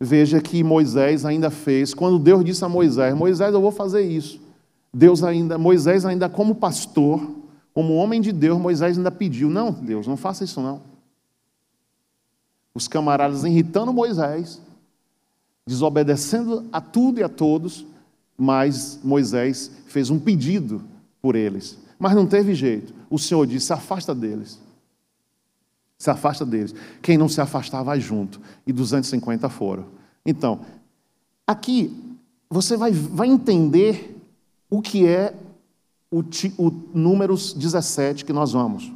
Veja 0.00 0.40
que 0.40 0.64
Moisés 0.64 1.26
ainda 1.26 1.50
fez, 1.50 1.92
quando 1.92 2.18
Deus 2.18 2.42
disse 2.42 2.64
a 2.64 2.70
Moisés: 2.70 3.14
Moisés, 3.14 3.52
eu 3.52 3.60
vou 3.60 3.70
fazer 3.70 4.00
isso. 4.00 4.40
Deus 4.90 5.22
ainda, 5.22 5.58
Moisés 5.58 6.06
ainda 6.06 6.26
como 6.26 6.54
pastor, 6.54 7.20
como 7.74 7.96
homem 7.96 8.18
de 8.18 8.32
Deus, 8.32 8.58
Moisés 8.58 8.96
ainda 8.96 9.10
pediu: 9.10 9.50
Não, 9.50 9.70
Deus, 9.70 10.06
não 10.06 10.16
faça 10.16 10.42
isso 10.42 10.62
não. 10.62 10.80
Os 12.74 12.88
camaradas 12.88 13.44
irritando 13.44 13.92
Moisés, 13.92 14.58
desobedecendo 15.66 16.66
a 16.72 16.80
tudo 16.80 17.20
e 17.20 17.22
a 17.22 17.28
todos, 17.28 17.86
mas 18.36 18.98
Moisés 19.02 19.70
fez 19.86 20.10
um 20.10 20.18
pedido 20.18 20.82
por 21.22 21.36
eles. 21.36 21.78
Mas 21.98 22.14
não 22.14 22.26
teve 22.26 22.54
jeito. 22.54 22.92
O 23.08 23.18
Senhor 23.18 23.46
disse: 23.46 23.66
se 23.66 23.72
afasta 23.72 24.14
deles. 24.14 24.60
Se 25.96 26.10
afasta 26.10 26.44
deles. 26.44 26.74
Quem 27.00 27.16
não 27.16 27.28
se 27.28 27.40
afastar 27.40 27.82
vai 27.82 28.00
junto. 28.00 28.40
E 28.66 28.72
250 28.72 29.48
foram. 29.48 29.86
Então, 30.26 30.60
aqui 31.46 32.16
você 32.50 32.76
vai, 32.76 32.92
vai 32.92 33.28
entender 33.28 34.20
o 34.68 34.82
que 34.82 35.06
é 35.06 35.34
o, 36.10 36.20
o 36.58 36.70
números 36.92 37.52
17 37.52 38.24
que 38.24 38.32
nós 38.32 38.52
vamos. 38.52 38.92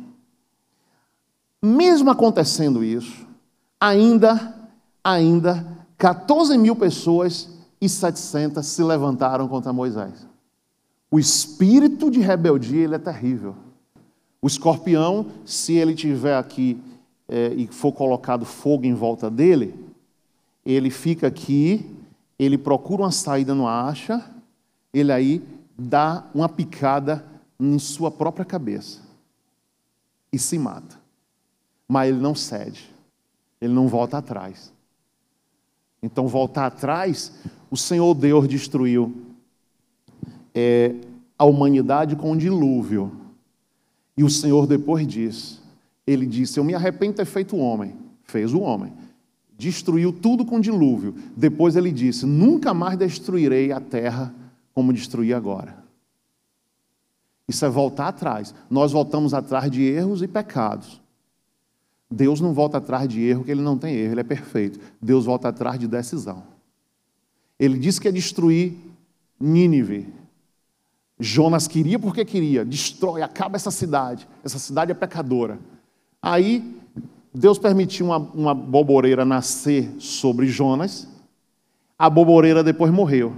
Mesmo 1.63 2.11
acontecendo 2.11 2.85
isso, 2.85 3.27
ainda, 3.81 4.55
ainda, 5.03 5.67
14 5.99 6.57
mil 6.57 6.77
pessoas 6.77 7.49
e 7.81 7.89
700 7.89 8.65
se 8.65 8.83
levantaram 8.83 9.49
contra 9.49 9.73
Moisés. 9.73 10.27
O 11.11 11.19
espírito 11.19 12.11
de 12.11 12.21
rebeldia 12.21 12.85
ele 12.85 12.95
é 12.95 12.99
terrível. 12.99 13.57
O 14.41 14.47
escorpião, 14.47 15.27
se 15.45 15.75
ele 15.75 15.95
tiver 15.95 16.37
aqui 16.37 16.81
é, 17.29 17.49
e 17.55 17.67
for 17.67 17.93
colocado 17.93 18.45
fogo 18.45 18.87
em 18.87 18.95
volta 18.95 19.29
dele, 19.29 19.75
ele 20.65 20.91
fica 20.91 21.27
aqui, 21.27 21.91
ele 22.39 22.57
procura 22.57 23.03
uma 23.03 23.11
saída, 23.11 23.55
não 23.55 23.67
acha, 23.67 24.25
ele 24.95 25.11
aí 25.11 25.43
dá 25.77 26.25
uma 26.33 26.49
picada 26.49 27.25
em 27.59 27.79
sua 27.79 28.11
própria 28.11 28.45
cabeça 28.45 29.01
e 30.33 30.39
se 30.39 30.59
mata. 30.59 30.97
Mas 31.89 32.11
ele 32.11 32.21
não 32.21 32.35
cede, 32.35 32.89
ele 33.61 33.73
não 33.73 33.89
volta 33.89 34.19
atrás. 34.19 34.73
Então, 36.03 36.29
voltar 36.29 36.67
atrás, 36.67 37.33
o 37.71 37.77
Senhor 37.77 38.15
Deus 38.15 38.49
destruiu 38.49 39.15
é, 40.55 40.95
a 41.39 41.45
humanidade 41.45 42.17
com 42.17 42.33
um 42.33 42.37
dilúvio. 42.37 43.13
E 44.17 44.25
o 44.25 44.31
Senhor 44.31 44.67
depois 44.67 45.07
diz, 45.07 45.61
ele 46.07 46.27
disse: 46.27 46.59
Eu 46.59 46.65
me 46.65 46.75
arrependo 46.75 47.13
de 47.13 47.17
ter 47.19 47.25
feito 47.25 47.57
o 47.57 47.61
homem. 47.61 47.95
Fez 48.25 48.53
o 48.53 48.61
homem. 48.61 48.93
Destruiu 49.57 50.13
tudo 50.13 50.45
com 50.45 50.61
dilúvio. 50.61 51.15
Depois 51.37 51.77
ele 51.77 51.93
disse: 51.93 52.27
Nunca 52.27 52.73
mais 52.73 52.99
destruirei 52.99 53.73
a 53.73 53.81
terra 53.81 54.35
como 54.75 54.93
destruí 54.93 55.35
agora. 55.35 55.77
Isso 57.47 57.65
é 57.65 57.69
voltar 57.69 58.09
atrás. 58.09 58.55
Nós 58.69 58.93
voltamos 58.93 59.33
atrás 59.33 59.71
de 59.71 59.83
erros 59.83 60.23
e 60.23 60.29
pecados. 60.29 61.01
Deus 62.11 62.41
não 62.41 62.55
volta 62.55 62.79
atrás 62.79 63.09
de 63.09 63.23
erro, 63.23 63.45
que 63.45 63.51
ele 63.51 63.61
não 63.61 63.77
tem 63.77 63.95
erro, 63.95 64.15
ele 64.15 64.21
é 64.21 64.25
perfeito. 64.25 64.81
Deus 65.01 65.27
volta 65.27 65.49
atrás 65.49 65.79
de 65.79 65.87
decisão. 65.87 66.43
Ele 67.59 67.79
disse 67.79 68.01
que 68.01 68.09
ia 68.09 68.13
destruir 68.13 68.75
Nínive. 69.39 70.13
Jonas 71.21 71.67
queria 71.67 71.99
porque 71.99 72.25
queria, 72.25 72.65
destrói, 72.65 73.23
acaba 73.23 73.57
essa 73.57 73.71
cidade. 73.71 74.29
Essa 74.45 74.59
cidade 74.59 74.93
é 74.93 74.95
pecadora. 74.95 75.59
Aí 76.23 76.77
Deus 77.35 77.59
permitiu 77.59 78.07
uma, 78.07 78.19
uma 78.19 78.55
boboreira 78.55 79.25
nascer 79.25 79.93
sobre 79.99 80.47
Jonas. 80.47 81.09
A 81.99 82.09
boboreira 82.09 82.63
depois 82.63 82.93
morreu. 82.93 83.35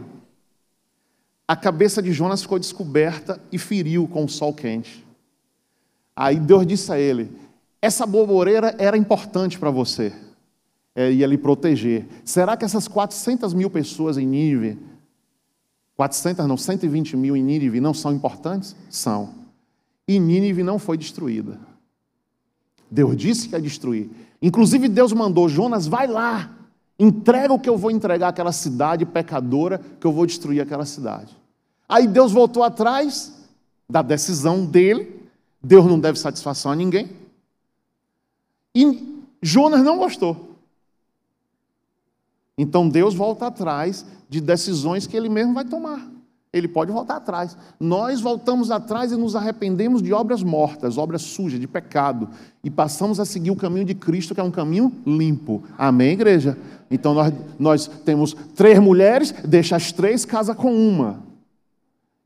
A 1.48 1.56
cabeça 1.56 2.00
de 2.02 2.12
Jonas 2.12 2.42
ficou 2.42 2.58
descoberta 2.58 3.40
e 3.50 3.58
feriu 3.58 4.06
com 4.06 4.24
o 4.24 4.28
sol 4.28 4.54
quente. 4.54 5.04
Aí 6.14 6.38
Deus 6.38 6.66
disse 6.66 6.92
a 6.92 6.98
ele: 6.98 7.30
Essa 7.82 8.06
boboreira 8.06 8.74
era 8.78 8.96
importante 8.96 9.58
para 9.58 9.70
você, 9.70 10.12
é, 10.94 11.10
ia 11.10 11.26
lhe 11.26 11.38
proteger. 11.38 12.06
Será 12.24 12.56
que 12.56 12.64
essas 12.64 12.86
400 12.86 13.54
mil 13.54 13.70
pessoas 13.70 14.18
em 14.18 14.26
Nínive 14.26 14.78
400 16.00 16.46
não, 16.46 16.56
120 16.56 17.14
mil 17.14 17.36
em 17.36 17.42
Nínive 17.42 17.78
não 17.78 17.92
são 17.92 18.10
importantes? 18.10 18.74
São. 18.88 19.34
E 20.08 20.18
Nínive 20.18 20.62
não 20.62 20.78
foi 20.78 20.96
destruída. 20.96 21.60
Deus 22.90 23.14
disse 23.14 23.46
que 23.46 23.54
ia 23.54 23.60
destruir. 23.60 24.08
Inclusive 24.40 24.88
Deus 24.88 25.12
mandou, 25.12 25.46
Jonas, 25.46 25.86
vai 25.86 26.06
lá, 26.06 26.56
entrega 26.98 27.52
o 27.52 27.58
que 27.58 27.68
eu 27.68 27.76
vou 27.76 27.90
entregar 27.90 28.28
àquela 28.28 28.50
cidade 28.50 29.04
pecadora, 29.04 29.78
que 30.00 30.06
eu 30.06 30.10
vou 30.10 30.24
destruir 30.24 30.62
aquela 30.62 30.86
cidade. 30.86 31.36
Aí 31.86 32.06
Deus 32.06 32.32
voltou 32.32 32.62
atrás 32.62 33.34
da 33.86 34.00
decisão 34.00 34.64
dele, 34.64 35.28
Deus 35.62 35.84
não 35.84 36.00
deve 36.00 36.18
satisfação 36.18 36.72
a 36.72 36.76
ninguém. 36.76 37.10
E 38.80 39.24
Jonas 39.42 39.82
não 39.82 39.98
gostou. 39.98 40.56
Então 42.56 42.88
Deus 42.88 43.14
volta 43.14 43.46
atrás 43.46 44.06
de 44.28 44.40
decisões 44.40 45.06
que 45.06 45.16
ele 45.16 45.28
mesmo 45.28 45.52
vai 45.52 45.64
tomar. 45.64 46.08
Ele 46.52 46.66
pode 46.66 46.90
voltar 46.90 47.16
atrás. 47.16 47.56
Nós 47.78 48.20
voltamos 48.20 48.70
atrás 48.70 49.12
e 49.12 49.16
nos 49.16 49.36
arrependemos 49.36 50.02
de 50.02 50.12
obras 50.12 50.42
mortas, 50.42 50.98
obras 50.98 51.22
sujas, 51.22 51.60
de 51.60 51.68
pecado, 51.68 52.28
e 52.64 52.68
passamos 52.68 53.20
a 53.20 53.24
seguir 53.24 53.50
o 53.52 53.56
caminho 53.56 53.84
de 53.84 53.94
Cristo, 53.94 54.34
que 54.34 54.40
é 54.40 54.44
um 54.44 54.50
caminho 54.50 54.92
limpo. 55.06 55.62
Amém, 55.78 56.12
igreja? 56.12 56.58
Então 56.90 57.14
nós, 57.14 57.34
nós 57.58 57.86
temos 57.86 58.34
três 58.56 58.78
mulheres, 58.80 59.32
deixa 59.44 59.76
as 59.76 59.92
três, 59.92 60.24
casa 60.24 60.54
com 60.54 60.74
uma. 60.74 61.22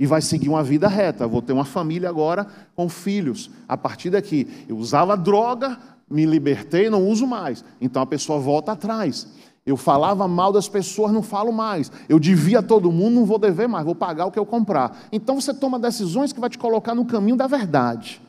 E 0.01 0.07
vai 0.07 0.23
seguir 0.23 0.49
uma 0.49 0.63
vida 0.63 0.89
reta. 0.89 1.27
Vou 1.27 1.43
ter 1.43 1.53
uma 1.53 1.65
família 1.65 2.09
agora 2.09 2.47
com 2.75 2.89
filhos. 2.89 3.51
A 3.69 3.77
partir 3.77 4.11
daqui, 4.11 4.49
eu 4.69 4.77
usava 4.77 5.17
droga, 5.17 5.79
me 6.11 6.25
libertei, 6.27 6.91
não 6.91 7.09
uso 7.09 7.27
mais. 7.27 7.65
Então 7.81 8.03
a 8.03 8.07
pessoa 8.07 8.39
volta 8.39 8.73
atrás. 8.73 9.27
Eu 9.67 9.77
falava 9.77 10.29
mal 10.29 10.53
das 10.53 10.69
pessoas, 10.69 11.11
não 11.11 11.23
falo 11.23 11.51
mais. 11.51 11.91
Eu 12.09 12.19
devia 12.19 12.59
a 12.59 12.63
todo 12.63 12.93
mundo, 12.93 13.15
não 13.15 13.25
vou 13.25 13.39
dever 13.39 13.67
mais, 13.67 13.85
vou 13.85 13.95
pagar 13.95 14.27
o 14.27 14.31
que 14.31 14.39
eu 14.39 14.45
comprar. 14.45 15.07
Então 15.11 15.41
você 15.41 15.55
toma 15.55 15.79
decisões 15.79 16.33
que 16.33 16.41
vai 16.41 16.51
te 16.51 16.59
colocar 16.59 16.95
no 16.95 17.07
caminho 17.07 17.37
da 17.37 17.47
verdade 17.47 18.21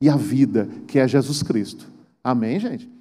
e 0.00 0.08
a 0.08 0.16
vida, 0.16 0.68
que 0.88 0.98
é 0.98 1.06
Jesus 1.06 1.42
Cristo. 1.42 1.86
Amém, 2.22 2.58
gente? 2.58 2.94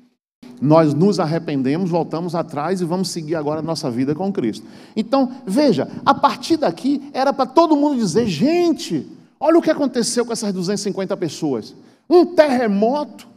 Nós 0.61 0.93
nos 0.93 1.19
arrependemos, 1.19 1.89
voltamos 1.89 2.35
atrás 2.35 2.79
e 2.79 2.85
vamos 2.85 3.09
seguir 3.09 3.35
agora 3.35 3.59
a 3.59 3.63
nossa 3.63 3.89
vida 3.89 4.13
com 4.13 4.31
Cristo. 4.31 4.65
Então, 4.95 5.31
veja, 5.45 5.89
a 6.05 6.13
partir 6.13 6.57
daqui 6.57 7.09
era 7.11 7.33
para 7.33 7.45
todo 7.45 7.75
mundo 7.75 7.97
dizer: 7.97 8.27
gente, 8.27 9.05
olha 9.39 9.57
o 9.57 9.61
que 9.61 9.71
aconteceu 9.71 10.25
com 10.25 10.31
essas 10.31 10.53
250 10.53 11.17
pessoas. 11.17 11.75
Um 12.09 12.25
terremoto, 12.25 13.27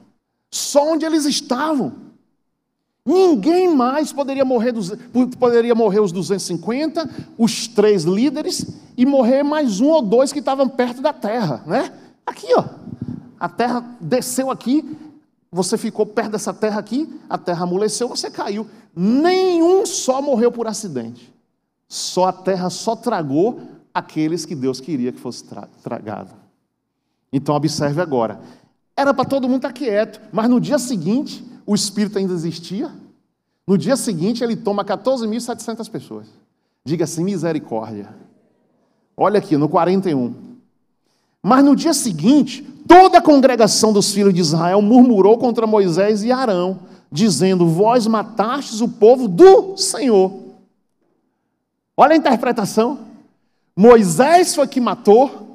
só 0.50 0.92
onde 0.92 1.04
eles 1.04 1.24
estavam. 1.24 1.92
Ninguém 3.04 3.72
mais 3.72 4.12
poderia 4.12 4.44
morrer, 4.44 4.74
poderia 5.38 5.74
morrer 5.74 6.00
os 6.00 6.10
250, 6.10 7.08
os 7.38 7.68
três 7.68 8.02
líderes, 8.02 8.66
e 8.96 9.06
morrer 9.06 9.44
mais 9.44 9.80
um 9.80 9.90
ou 9.90 10.02
dois 10.02 10.32
que 10.32 10.40
estavam 10.40 10.68
perto 10.68 11.00
da 11.00 11.12
terra, 11.12 11.62
né? 11.66 11.92
Aqui, 12.26 12.48
ó. 12.56 12.64
A 13.38 13.48
terra 13.48 13.96
desceu 14.00 14.50
aqui, 14.50 14.96
você 15.52 15.78
ficou 15.78 16.04
perto 16.04 16.32
dessa 16.32 16.52
terra 16.52 16.80
aqui, 16.80 17.08
a 17.30 17.38
terra 17.38 17.62
amoleceu, 17.62 18.08
você 18.08 18.30
caiu. 18.30 18.66
Nenhum 18.94 19.86
só 19.86 20.20
morreu 20.20 20.50
por 20.50 20.66
acidente. 20.66 21.32
Só 21.86 22.24
a 22.26 22.32
terra 22.32 22.70
só 22.70 22.96
tragou 22.96 23.60
aqueles 23.94 24.44
que 24.44 24.54
Deus 24.54 24.80
queria 24.80 25.12
que 25.12 25.20
fosse 25.20 25.44
tra 25.44 25.68
tragado. 25.82 26.30
Então 27.32 27.54
observe 27.54 28.00
agora. 28.00 28.40
Era 28.96 29.12
para 29.12 29.24
todo 29.24 29.46
mundo 29.46 29.56
estar 29.58 29.72
quieto, 29.72 30.20
mas 30.32 30.48
no 30.48 30.60
dia 30.60 30.78
seguinte 30.78 31.44
o 31.66 31.74
espírito 31.74 32.18
ainda 32.18 32.32
existia. 32.32 32.90
No 33.66 33.76
dia 33.76 33.96
seguinte, 33.96 34.44
ele 34.44 34.54
toma 34.54 34.84
14.700 34.84 35.90
pessoas. 35.90 36.28
Diga 36.84 37.04
assim: 37.04 37.24
misericórdia. 37.24 38.08
Olha 39.16 39.38
aqui, 39.38 39.56
no 39.56 39.68
41. 39.68 40.34
Mas 41.42 41.64
no 41.64 41.74
dia 41.74 41.92
seguinte, 41.92 42.62
toda 42.86 43.18
a 43.18 43.22
congregação 43.22 43.92
dos 43.92 44.12
filhos 44.12 44.32
de 44.32 44.40
Israel 44.40 44.80
murmurou 44.80 45.36
contra 45.36 45.66
Moisés 45.66 46.22
e 46.22 46.30
Arão, 46.30 46.78
dizendo: 47.10 47.66
Vós 47.66 48.06
matastes 48.06 48.80
o 48.80 48.88
povo 48.88 49.26
do 49.26 49.76
Senhor. 49.76 50.32
Olha 51.96 52.12
a 52.12 52.16
interpretação. 52.16 53.00
Moisés 53.74 54.54
foi 54.54 54.66
que 54.68 54.80
matou, 54.80 55.45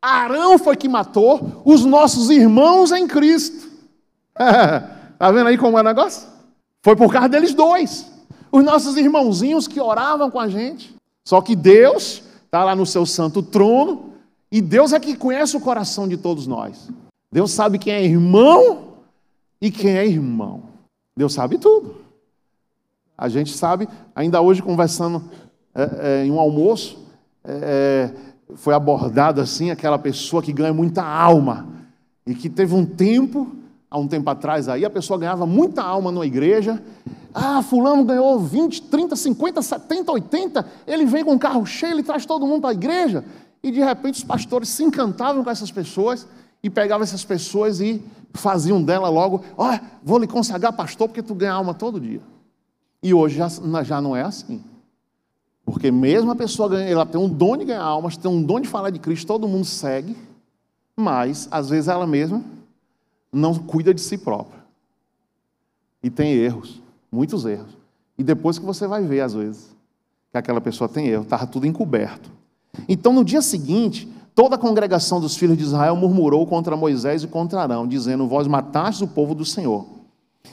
Arão 0.00 0.58
foi 0.58 0.76
que 0.76 0.88
matou 0.88 1.62
os 1.64 1.84
nossos 1.84 2.30
irmãos 2.30 2.92
em 2.92 3.06
Cristo. 3.06 3.68
Está 4.32 5.30
vendo 5.32 5.48
aí 5.48 5.58
como 5.58 5.76
é 5.76 5.80
o 5.80 5.84
negócio? 5.84 6.28
Foi 6.82 6.94
por 6.94 7.12
causa 7.12 7.28
deles 7.28 7.52
dois. 7.52 8.10
Os 8.50 8.64
nossos 8.64 8.96
irmãozinhos 8.96 9.66
que 9.66 9.80
oravam 9.80 10.30
com 10.30 10.38
a 10.38 10.48
gente. 10.48 10.94
Só 11.24 11.40
que 11.40 11.54
Deus 11.56 12.22
está 12.44 12.64
lá 12.64 12.74
no 12.74 12.86
seu 12.86 13.04
santo 13.04 13.42
trono 13.42 14.14
E 14.50 14.62
Deus 14.62 14.94
é 14.94 15.00
que 15.00 15.14
conhece 15.14 15.56
o 15.56 15.60
coração 15.60 16.08
de 16.08 16.16
todos 16.16 16.46
nós. 16.46 16.88
Deus 17.30 17.50
sabe 17.50 17.78
quem 17.78 17.92
é 17.92 18.02
irmão 18.02 18.94
e 19.60 19.70
quem 19.70 19.98
é 19.98 20.06
irmão. 20.06 20.62
Deus 21.14 21.34
sabe 21.34 21.58
tudo. 21.58 21.96
A 23.16 23.28
gente 23.28 23.52
sabe, 23.52 23.88
ainda 24.14 24.40
hoje 24.40 24.62
conversando 24.62 25.28
é, 25.74 26.22
é, 26.22 26.24
em 26.24 26.30
um 26.30 26.38
almoço, 26.38 27.04
é, 27.44 28.10
é 28.14 28.27
foi 28.54 28.74
abordado 28.74 29.40
assim 29.40 29.70
aquela 29.70 29.98
pessoa 29.98 30.42
que 30.42 30.52
ganha 30.52 30.72
muita 30.72 31.02
alma 31.02 31.66
e 32.26 32.34
que 32.34 32.48
teve 32.48 32.74
um 32.74 32.84
tempo, 32.84 33.50
há 33.90 33.98
um 33.98 34.06
tempo 34.06 34.28
atrás 34.28 34.68
aí, 34.68 34.84
a 34.84 34.90
pessoa 34.90 35.18
ganhava 35.18 35.46
muita 35.46 35.82
alma 35.82 36.12
na 36.12 36.24
igreja. 36.24 36.82
Ah, 37.32 37.62
fulano 37.62 38.04
ganhou 38.04 38.38
20, 38.38 38.82
30, 38.82 39.16
50, 39.16 39.62
70, 39.62 40.12
80, 40.12 40.66
ele 40.86 41.04
vem 41.04 41.24
com 41.24 41.32
um 41.32 41.38
carro 41.38 41.64
cheio, 41.64 41.92
ele 41.92 42.02
traz 42.02 42.26
todo 42.26 42.46
mundo 42.46 42.62
para 42.62 42.70
a 42.70 42.74
igreja. 42.74 43.24
E 43.62 43.70
de 43.70 43.80
repente 43.80 44.14
os 44.14 44.24
pastores 44.24 44.68
se 44.68 44.84
encantavam 44.84 45.42
com 45.42 45.50
essas 45.50 45.70
pessoas 45.70 46.26
e 46.62 46.68
pegavam 46.68 47.02
essas 47.02 47.24
pessoas 47.24 47.80
e 47.80 48.02
faziam 48.32 48.82
dela 48.82 49.08
logo, 49.08 49.42
ó, 49.56 49.74
oh, 49.74 49.78
vou 50.02 50.18
lhe 50.18 50.26
consagrar 50.26 50.72
pastor 50.72 51.08
porque 51.08 51.22
tu 51.22 51.34
ganha 51.34 51.52
alma 51.52 51.74
todo 51.74 52.00
dia. 52.00 52.20
E 53.02 53.14
hoje 53.14 53.36
já, 53.36 53.48
já 53.82 54.00
não 54.00 54.14
é 54.14 54.22
assim. 54.22 54.62
Porque 55.68 55.90
mesmo 55.90 56.30
a 56.30 56.34
pessoa 56.34 56.66
ganha, 56.66 56.88
ela 56.88 57.04
tem 57.04 57.20
um 57.20 57.28
dom 57.28 57.54
de 57.54 57.66
ganhar 57.66 57.82
almas, 57.82 58.16
tem 58.16 58.30
um 58.30 58.42
dom 58.42 58.58
de 58.58 58.66
falar 58.66 58.88
de 58.88 58.98
Cristo, 58.98 59.26
todo 59.26 59.46
mundo 59.46 59.66
segue, 59.66 60.16
mas 60.96 61.46
às 61.50 61.68
vezes 61.68 61.88
ela 61.88 62.06
mesma 62.06 62.42
não 63.30 63.54
cuida 63.54 63.92
de 63.92 64.00
si 64.00 64.16
própria. 64.16 64.64
E 66.02 66.08
tem 66.08 66.32
erros, 66.32 66.80
muitos 67.12 67.44
erros. 67.44 67.76
E 68.16 68.24
depois 68.24 68.58
que 68.58 68.64
você 68.64 68.86
vai 68.86 69.04
ver, 69.04 69.20
às 69.20 69.34
vezes, 69.34 69.76
que 70.32 70.38
aquela 70.38 70.58
pessoa 70.58 70.88
tem 70.88 71.06
erro, 71.06 71.24
estava 71.24 71.46
tudo 71.46 71.66
encoberto. 71.66 72.30
Então, 72.88 73.12
no 73.12 73.22
dia 73.22 73.42
seguinte, 73.42 74.10
toda 74.34 74.54
a 74.54 74.58
congregação 74.58 75.20
dos 75.20 75.36
filhos 75.36 75.58
de 75.58 75.64
Israel 75.64 75.96
murmurou 75.96 76.46
contra 76.46 76.78
Moisés 76.78 77.22
e 77.22 77.26
contra 77.28 77.60
Arão, 77.60 77.86
dizendo: 77.86 78.26
Vós 78.26 78.46
matastes 78.46 79.02
o 79.02 79.06
povo 79.06 79.34
do 79.34 79.44
Senhor. 79.44 79.84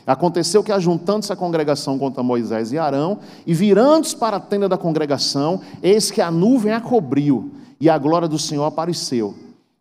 Aconteceu 0.05 0.63
que, 0.63 0.71
ajuntando-se 0.71 1.33
a 1.33 1.35
congregação 1.35 1.97
contra 1.97 2.21
Moisés 2.21 2.71
e 2.71 2.77
Arão, 2.77 3.19
e 3.45 3.53
virando-se 3.53 4.15
para 4.15 4.37
a 4.37 4.39
tenda 4.39 4.69
da 4.69 4.77
congregação, 4.77 5.61
eis 5.81 6.11
que 6.11 6.21
a 6.21 6.29
nuvem 6.29 6.73
a 6.73 6.81
cobriu, 6.81 7.51
e 7.79 7.89
a 7.89 7.97
glória 7.97 8.27
do 8.27 8.37
Senhor 8.37 8.65
apareceu. 8.65 9.33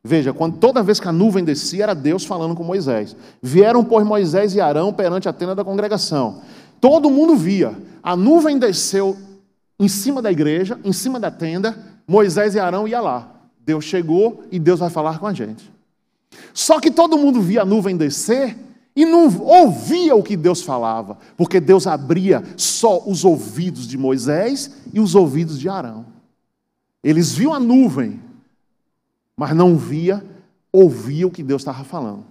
Veja, 0.02 0.32
quando 0.32 0.58
toda 0.58 0.82
vez 0.82 1.00
que 1.00 1.08
a 1.08 1.12
nuvem 1.12 1.44
descia, 1.44 1.84
era 1.84 1.94
Deus 1.94 2.24
falando 2.24 2.54
com 2.54 2.62
Moisés. 2.62 3.16
Vieram, 3.42 3.82
pois, 3.82 4.06
Moisés 4.06 4.54
e 4.54 4.60
Arão 4.60 4.92
perante 4.92 5.28
a 5.28 5.32
tenda 5.32 5.54
da 5.54 5.64
congregação. 5.64 6.42
Todo 6.80 7.10
mundo 7.10 7.36
via. 7.36 7.74
A 8.02 8.14
nuvem 8.14 8.58
desceu 8.58 9.16
em 9.80 9.88
cima 9.88 10.20
da 10.20 10.30
igreja, 10.30 10.78
em 10.84 10.92
cima 10.92 11.18
da 11.18 11.30
tenda, 11.30 11.76
Moisés 12.06 12.54
e 12.54 12.58
Arão 12.58 12.86
iam 12.86 13.02
lá. 13.02 13.30
Deus 13.64 13.84
chegou 13.84 14.44
e 14.52 14.58
Deus 14.58 14.80
vai 14.80 14.90
falar 14.90 15.18
com 15.18 15.26
a 15.26 15.32
gente. 15.32 15.72
Só 16.52 16.78
que 16.80 16.90
todo 16.90 17.16
mundo 17.16 17.40
via 17.40 17.62
a 17.62 17.64
nuvem 17.64 17.96
descer 17.96 18.56
e 18.96 19.04
não 19.04 19.26
ouvia 19.40 20.14
o 20.14 20.22
que 20.22 20.36
Deus 20.36 20.62
falava, 20.62 21.18
porque 21.36 21.58
Deus 21.58 21.86
abria 21.86 22.42
só 22.56 23.02
os 23.06 23.24
ouvidos 23.24 23.88
de 23.88 23.98
Moisés 23.98 24.70
e 24.92 25.00
os 25.00 25.14
ouvidos 25.14 25.58
de 25.58 25.68
Arão. 25.68 26.06
Eles 27.02 27.32
viam 27.32 27.52
a 27.52 27.58
nuvem, 27.58 28.20
mas 29.36 29.54
não 29.54 29.76
via, 29.76 30.24
ouvia 30.72 31.26
o 31.26 31.30
que 31.30 31.42
Deus 31.42 31.62
estava 31.62 31.82
falando. 31.82 32.24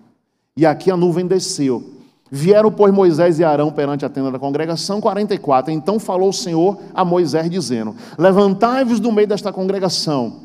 E 0.55 0.65
aqui 0.65 0.89
a 0.89 0.98
nuvem 0.98 1.27
desceu. 1.27 1.93
Vieram, 2.32 2.72
pois, 2.72 2.93
Moisés 2.93 3.39
e 3.39 3.43
Arão 3.43 3.72
perante 3.72 4.05
a 4.05 4.10
tenda 4.10 4.32
da 4.32 4.39
congregação, 4.39 5.00
44. 5.00 5.72
Então 5.72 6.00
falou 6.00 6.29
o 6.29 6.34
Senhor 6.34 6.79
a 6.93 7.05
Moisés, 7.05 7.50
dizendo: 7.50 7.96
Levantai-vos 8.17 9.00
do 9.00 9.12
meio 9.12 9.27
desta 9.27 9.53
congregação, 9.53 10.42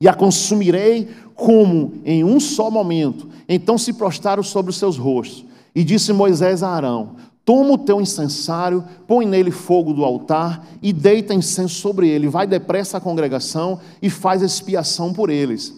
e 0.00 0.08
a 0.08 0.14
consumirei 0.14 1.08
como 1.34 1.94
em 2.04 2.24
um 2.24 2.38
só 2.40 2.70
momento. 2.70 3.28
Então 3.48 3.78
se 3.78 3.92
prostraram 3.92 4.42
sobre 4.42 4.70
os 4.70 4.76
seus 4.76 4.96
rostos. 4.96 5.44
E 5.74 5.84
disse 5.84 6.12
Moisés 6.12 6.62
a 6.62 6.70
Arão: 6.70 7.16
Toma 7.44 7.74
o 7.74 7.78
teu 7.78 8.00
incensário, 8.00 8.84
põe 9.06 9.26
nele 9.26 9.50
fogo 9.50 9.92
do 9.92 10.04
altar 10.04 10.66
e 10.82 10.92
deita 10.92 11.34
incenso 11.34 11.74
sobre 11.76 12.08
ele. 12.08 12.28
Vai 12.28 12.46
depressa 12.46 12.98
à 12.98 13.00
congregação 13.00 13.78
e 14.00 14.10
faz 14.10 14.42
expiação 14.42 15.12
por 15.12 15.30
eles. 15.30 15.74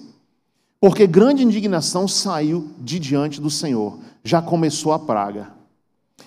Porque 0.81 1.07
grande 1.07 1.43
indignação 1.43 2.07
saiu 2.07 2.69
de 2.79 2.99
diante 2.99 3.41
do 3.41 3.51
Senhor 3.51 3.99
já 4.29 4.43
começou 4.43 4.93
a 4.93 4.99
praga. 4.99 5.49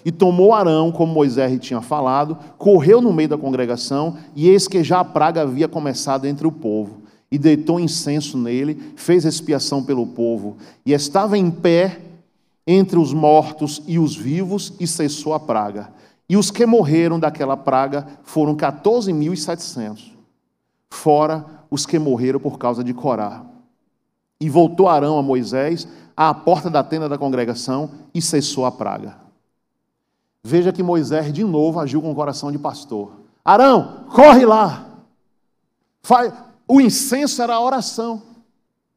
E 0.03 0.11
tomou 0.11 0.53
Arão, 0.53 0.91
como 0.91 1.13
Moisés 1.13 1.59
tinha 1.59 1.81
falado, 1.81 2.37
correu 2.57 2.99
no 2.99 3.13
meio 3.13 3.29
da 3.29 3.37
congregação, 3.37 4.17
e 4.35 4.49
eis 4.49 4.67
que 4.67 4.83
já 4.83 4.99
a 4.99 5.05
praga 5.05 5.43
havia 5.43 5.67
começado 5.67 6.25
entre 6.25 6.47
o 6.47 6.51
povo. 6.51 7.00
E 7.31 7.37
deitou 7.37 7.79
incenso 7.79 8.37
nele, 8.37 8.93
fez 8.95 9.23
expiação 9.23 9.83
pelo 9.83 10.05
povo, 10.05 10.57
e 10.85 10.91
estava 10.91 11.37
em 11.37 11.49
pé 11.49 12.01
entre 12.67 12.99
os 12.99 13.13
mortos 13.13 13.81
e 13.87 13.97
os 13.97 14.15
vivos, 14.15 14.73
e 14.79 14.85
cessou 14.85 15.33
a 15.33 15.39
praga. 15.39 15.91
E 16.27 16.37
os 16.37 16.51
que 16.51 16.65
morreram 16.65 17.19
daquela 17.19 17.57
praga 17.57 18.07
foram 18.23 18.55
14.700, 18.55 20.11
fora 20.89 21.45
os 21.69 21.85
que 21.85 21.97
morreram 21.97 22.39
por 22.39 22.57
causa 22.57 22.83
de 22.83 22.93
Corá. 22.93 23.43
E 24.39 24.49
voltou 24.49 24.87
Arão 24.89 25.17
a 25.17 25.23
Moisés 25.23 25.87
à 26.15 26.33
porta 26.33 26.69
da 26.69 26.83
tenda 26.83 27.07
da 27.07 27.17
congregação 27.17 27.91
e 28.13 28.21
cessou 28.21 28.65
a 28.65 28.71
praga. 28.71 29.15
Veja 30.43 30.73
que 30.73 30.83
Moisés 30.83 31.31
de 31.31 31.43
novo 31.43 31.79
agiu 31.79 32.01
com 32.01 32.11
o 32.11 32.15
coração 32.15 32.51
de 32.51 32.57
pastor. 32.57 33.11
Arão, 33.45 34.05
corre 34.13 34.45
lá. 34.45 34.85
Faz... 36.01 36.33
O 36.73 36.79
incenso 36.79 37.41
era 37.41 37.55
a 37.55 37.59
oração. 37.59 38.23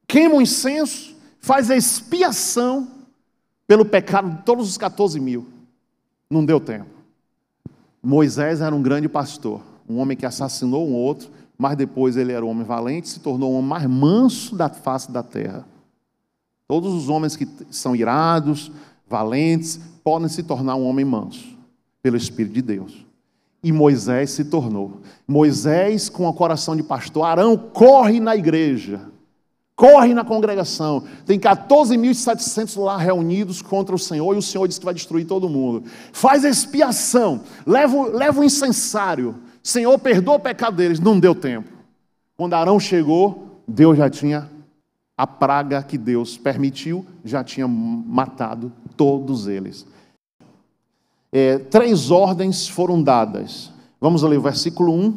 Queima 0.07 0.37
o 0.37 0.41
incenso, 0.41 1.13
faz 1.41 1.73
a 1.73 1.77
expiação 1.77 2.87
pelo 3.67 3.85
pecado 3.85 4.31
de 4.31 4.43
todos 4.45 4.69
os 4.69 4.79
14 4.79 5.19
mil. 5.19 5.45
Não 6.31 6.45
deu 6.45 6.61
tempo. 6.61 6.89
Moisés 8.01 8.61
era 8.61 8.73
um 8.73 8.81
grande 8.81 9.09
pastor, 9.09 9.61
um 9.89 9.99
homem 9.99 10.17
que 10.17 10.25
assassinou 10.25 10.89
um 10.89 10.95
outro, 10.95 11.29
mas 11.59 11.77
depois 11.77 12.17
ele 12.17 12.31
era 12.31 12.47
um 12.47 12.49
homem 12.49 12.65
valente, 12.65 13.09
se 13.09 13.19
tornou 13.19 13.51
o 13.51 13.57
homem 13.57 13.69
mais 13.69 13.87
manso 13.89 14.55
da 14.55 14.69
face 14.69 15.11
da 15.11 15.25
terra. 15.25 15.67
Todos 16.69 16.95
os 16.95 17.09
homens 17.09 17.35
que 17.35 17.49
são 17.73 17.97
irados, 17.97 18.71
valentes, 19.09 19.81
podem 20.05 20.29
se 20.29 20.45
tornar 20.45 20.77
um 20.77 20.87
homem 20.87 21.05
manso, 21.05 21.59
pelo 22.01 22.17
Espírito 22.17 22.55
de 22.55 22.63
Deus. 22.63 23.05
E 23.65 23.73
Moisés 23.73 24.31
se 24.31 24.45
tornou. 24.45 25.01
Moisés, 25.27 26.11
com 26.11 26.29
o 26.29 26.35
coração 26.35 26.77
de 26.77 26.83
pastor, 26.83 27.25
Arão 27.25 27.57
corre 27.57 28.21
na 28.21 28.37
igreja, 28.37 29.01
corre 29.75 30.13
na 30.13 30.23
congregação. 30.23 31.03
Tem 31.25 31.41
14.700 31.41 32.79
lá 32.79 32.99
reunidos 32.99 33.63
contra 33.63 33.95
o 33.95 33.99
Senhor, 33.99 34.35
e 34.35 34.39
o 34.39 34.43
Senhor 34.43 34.69
diz 34.69 34.79
que 34.79 34.85
vai 34.85 34.93
destruir 34.93 35.27
todo 35.27 35.49
mundo. 35.49 35.85
Faz 36.13 36.45
expiação, 36.45 37.41
leva, 37.67 38.07
leva 38.09 38.41
o 38.43 38.45
incensário. 38.45 39.35
Senhor, 39.63 39.99
perdoa 39.99 40.35
o 40.35 40.41
pecado 40.41 40.77
deles. 40.77 41.01
Não 41.01 41.19
deu 41.19 41.35
tempo. 41.35 41.71
Quando 42.37 42.53
Arão 42.53 42.79
chegou, 42.79 43.63
Deus 43.67 43.97
já 43.97 44.11
tinha 44.11 44.51
a 45.17 45.27
praga 45.27 45.83
que 45.83 45.97
Deus 45.97 46.37
permitiu 46.37 47.07
já 47.25 47.43
tinha 47.43 47.67
matado 47.67 48.71
todos 48.97 49.47
eles. 49.47 49.87
É, 51.37 51.59
três 51.59 52.13
ordens 52.13 52.69
foram 52.69 53.03
dadas. 53.03 53.73
Vamos 54.01 54.23
ler 54.23 54.39
o 54.39 54.43
versículo 54.43 54.95
1 54.95 55.15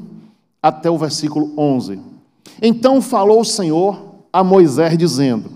até 0.63 0.89
o 0.89 0.97
versículo 0.97 1.53
11. 1.55 1.99
Então 2.59 3.03
falou 3.03 3.41
o 3.41 3.45
Senhor 3.45 4.15
a 4.33 4.43
Moisés, 4.43 4.97
dizendo: 4.97 5.51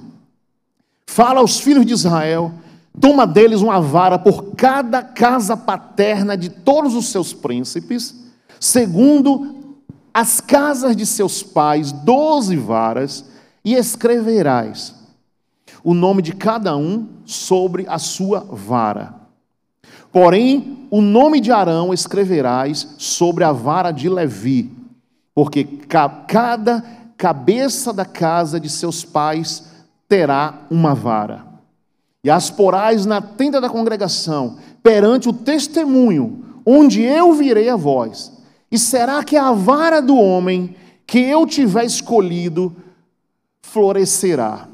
Fala 1.08 1.39
aos 1.39 1.60
filhos 1.60 1.84
de 1.84 1.93
Israel, 1.93 2.52
toma 3.00 3.26
deles 3.26 3.62
uma 3.62 3.82
vara 3.82 4.19
por 4.19 4.54
cada 4.56 5.02
casa 5.02 5.58
paterna 5.58 6.38
de 6.38 6.50
todos 6.50 6.93
os 6.93 7.08
seus 7.08 7.34
príncipes, 7.34 8.13
segundo 8.60 9.56
as 10.13 10.39
casas 10.39 10.95
de 10.95 11.08
seus 11.08 11.41
pais, 11.41 11.91
doze 11.91 12.56
varas, 12.56 13.26
e 13.65 13.74
escreverás 13.74 14.93
o 15.84 15.95
nome 15.95 16.21
de 16.21 16.34
cada 16.34 16.78
um 16.78 17.08
sobre 17.26 17.88
a 17.88 17.97
sua 17.97 18.41
vara. 18.41 19.20
Porém, 20.12 20.88
o 20.89 21.02
nome 21.02 21.39
de 21.39 21.52
Arão 21.52 21.93
escreverás 21.93 22.95
sobre 22.97 23.43
a 23.43 23.52
vara 23.52 23.91
de 23.91 24.10
Levi, 24.10 24.71
porque 25.34 25.63
cada 26.28 26.84
cabeça 27.17 27.93
da 27.93 28.04
casa 28.06 28.60
de 28.60 28.69
seus 28.69 29.06
pais 29.06 29.69
terá 30.08 30.62
uma 30.69 30.93
vara. 30.93 31.45
E 32.24 32.30
as 32.30 32.50
porás 32.50 33.06
na 33.06 33.21
tenda 33.21 33.62
da 33.62 33.69
congregação, 33.69 34.58
perante 34.84 35.30
o 35.30 35.34
testemunho, 35.34 36.43
onde 36.65 37.02
eu 37.02 37.34
virei 37.34 37.69
a 37.69 37.76
voz. 37.76 38.32
E 38.71 38.78
será 38.78 39.24
que 39.24 39.38
a 39.38 39.52
vara 39.52 40.02
do 40.02 40.15
homem 40.17 40.76
que 41.12 41.19
eu 41.19 41.45
tiver 41.45 41.84
escolhido 41.84 42.74
florescerá. 43.62 44.67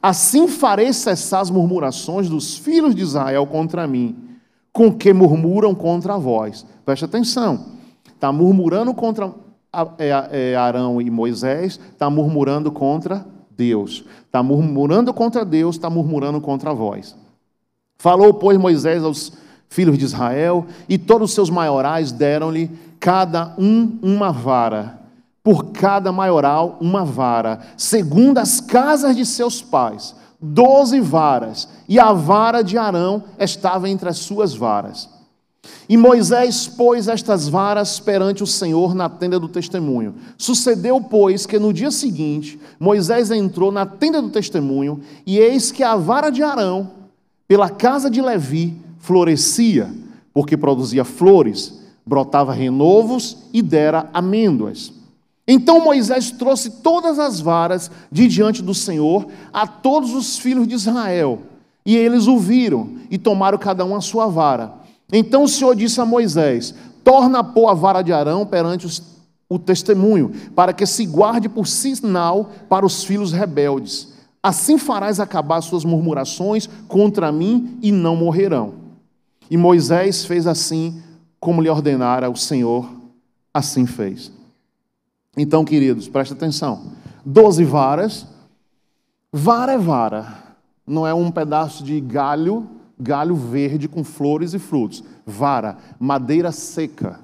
Assim 0.00 0.46
farei 0.46 0.92
cessar 0.92 1.40
as 1.40 1.50
murmurações 1.50 2.28
dos 2.28 2.56
filhos 2.56 2.94
de 2.94 3.02
Israel 3.02 3.46
contra 3.46 3.86
mim, 3.86 4.16
com 4.74 4.92
que 4.92 5.12
murmuram 5.12 5.72
contra 5.72 6.18
vós. 6.18 6.66
Preste 6.84 7.04
atenção. 7.04 7.66
Está 8.06 8.32
murmurando 8.32 8.92
contra 8.92 9.32
é, 9.98 10.50
é, 10.50 10.56
Arão 10.56 11.00
e 11.00 11.08
Moisés, 11.08 11.80
está 11.92 12.10
murmurando 12.10 12.72
contra 12.72 13.24
Deus. 13.56 14.04
Está 14.26 14.42
murmurando 14.42 15.14
contra 15.14 15.44
Deus, 15.44 15.76
está 15.76 15.88
murmurando 15.88 16.40
contra 16.40 16.74
vós. 16.74 17.16
Falou, 17.98 18.34
pois, 18.34 18.58
Moisés 18.58 19.04
aos 19.04 19.32
filhos 19.68 19.96
de 19.96 20.04
Israel, 20.04 20.66
e 20.88 20.98
todos 20.98 21.30
os 21.30 21.34
seus 21.34 21.50
maiorais 21.50 22.10
deram-lhe 22.10 22.70
cada 22.98 23.54
um 23.56 23.98
uma 24.02 24.32
vara, 24.32 25.00
por 25.42 25.66
cada 25.66 26.10
maioral 26.10 26.78
uma 26.80 27.04
vara, 27.04 27.60
segundo 27.76 28.38
as 28.38 28.60
casas 28.60 29.14
de 29.16 29.24
seus 29.24 29.62
pais, 29.62 30.16
doze 30.40 31.00
varas, 31.00 31.68
e 31.88 31.98
a 31.98 32.12
vara 32.12 32.62
de 32.62 32.76
Arão 32.76 33.24
estava 33.38 33.88
entre 33.88 34.08
as 34.08 34.18
suas 34.18 34.54
varas. 34.54 35.08
E 35.88 35.96
Moisés 35.96 36.66
pôs 36.66 37.08
estas 37.08 37.48
varas 37.48 37.98
perante 38.00 38.42
o 38.42 38.46
Senhor 38.46 38.94
na 38.94 39.08
tenda 39.08 39.38
do 39.38 39.48
testemunho. 39.48 40.14
Sucedeu, 40.36 41.00
pois, 41.00 41.46
que 41.46 41.58
no 41.58 41.72
dia 41.72 41.90
seguinte 41.90 42.60
Moisés 42.78 43.30
entrou 43.30 43.72
na 43.72 43.86
tenda 43.86 44.20
do 44.20 44.30
testemunho, 44.30 45.00
e 45.26 45.38
eis 45.38 45.72
que 45.72 45.82
a 45.82 45.96
vara 45.96 46.30
de 46.30 46.42
Arão, 46.42 46.90
pela 47.46 47.68
casa 47.68 48.10
de 48.10 48.20
Levi, 48.20 48.78
florescia, 48.98 49.92
porque 50.32 50.56
produzia 50.56 51.04
flores, 51.04 51.80
brotava 52.04 52.52
renovos 52.52 53.38
e 53.52 53.62
dera 53.62 54.08
amêndoas. 54.12 54.92
Então 55.46 55.84
Moisés 55.84 56.30
trouxe 56.30 56.70
todas 56.70 57.18
as 57.18 57.40
varas 57.40 57.90
de 58.10 58.26
diante 58.26 58.62
do 58.62 58.74
Senhor 58.74 59.26
a 59.52 59.66
todos 59.66 60.14
os 60.14 60.38
filhos 60.38 60.66
de 60.66 60.74
Israel, 60.74 61.42
e 61.84 61.96
eles 61.96 62.26
o 62.26 62.38
viram 62.38 62.96
e 63.10 63.18
tomaram 63.18 63.58
cada 63.58 63.84
um 63.84 63.94
a 63.94 64.00
sua 64.00 64.26
vara. 64.26 64.72
Então 65.12 65.44
o 65.44 65.48
Senhor 65.48 65.76
disse 65.76 66.00
a 66.00 66.06
Moisés: 66.06 66.74
Torna 67.02 67.40
a 67.40 67.44
pôr 67.44 67.68
a 67.68 67.74
vara 67.74 68.00
de 68.00 68.12
Arão 68.12 68.46
perante 68.46 68.86
os, 68.86 69.02
o 69.48 69.58
testemunho, 69.58 70.32
para 70.54 70.72
que 70.72 70.86
se 70.86 71.04
guarde 71.04 71.48
por 71.48 71.66
sinal 71.66 72.50
para 72.68 72.86
os 72.86 73.04
filhos 73.04 73.32
rebeldes. 73.32 74.14
Assim 74.42 74.78
farás 74.78 75.20
acabar 75.20 75.60
suas 75.60 75.84
murmurações 75.84 76.68
contra 76.88 77.30
mim 77.30 77.78
e 77.82 77.92
não 77.92 78.16
morrerão. 78.16 78.74
E 79.50 79.56
Moisés 79.56 80.24
fez 80.24 80.46
assim 80.46 81.02
como 81.38 81.60
lhe 81.60 81.68
ordenara 81.68 82.30
o 82.30 82.36
Senhor, 82.36 82.90
assim 83.52 83.86
fez. 83.86 84.32
Então, 85.36 85.64
queridos, 85.64 86.08
preste 86.08 86.32
atenção: 86.32 86.92
doze 87.24 87.64
varas, 87.64 88.26
vara 89.32 89.72
é 89.72 89.78
vara, 89.78 90.56
não 90.86 91.06
é 91.06 91.12
um 91.14 91.30
pedaço 91.30 91.82
de 91.82 92.00
galho 92.00 92.68
galho 92.98 93.34
verde 93.34 93.88
com 93.88 94.04
flores 94.04 94.54
e 94.54 94.58
frutos. 94.58 95.02
Vara, 95.26 95.76
madeira 95.98 96.52
seca. 96.52 97.20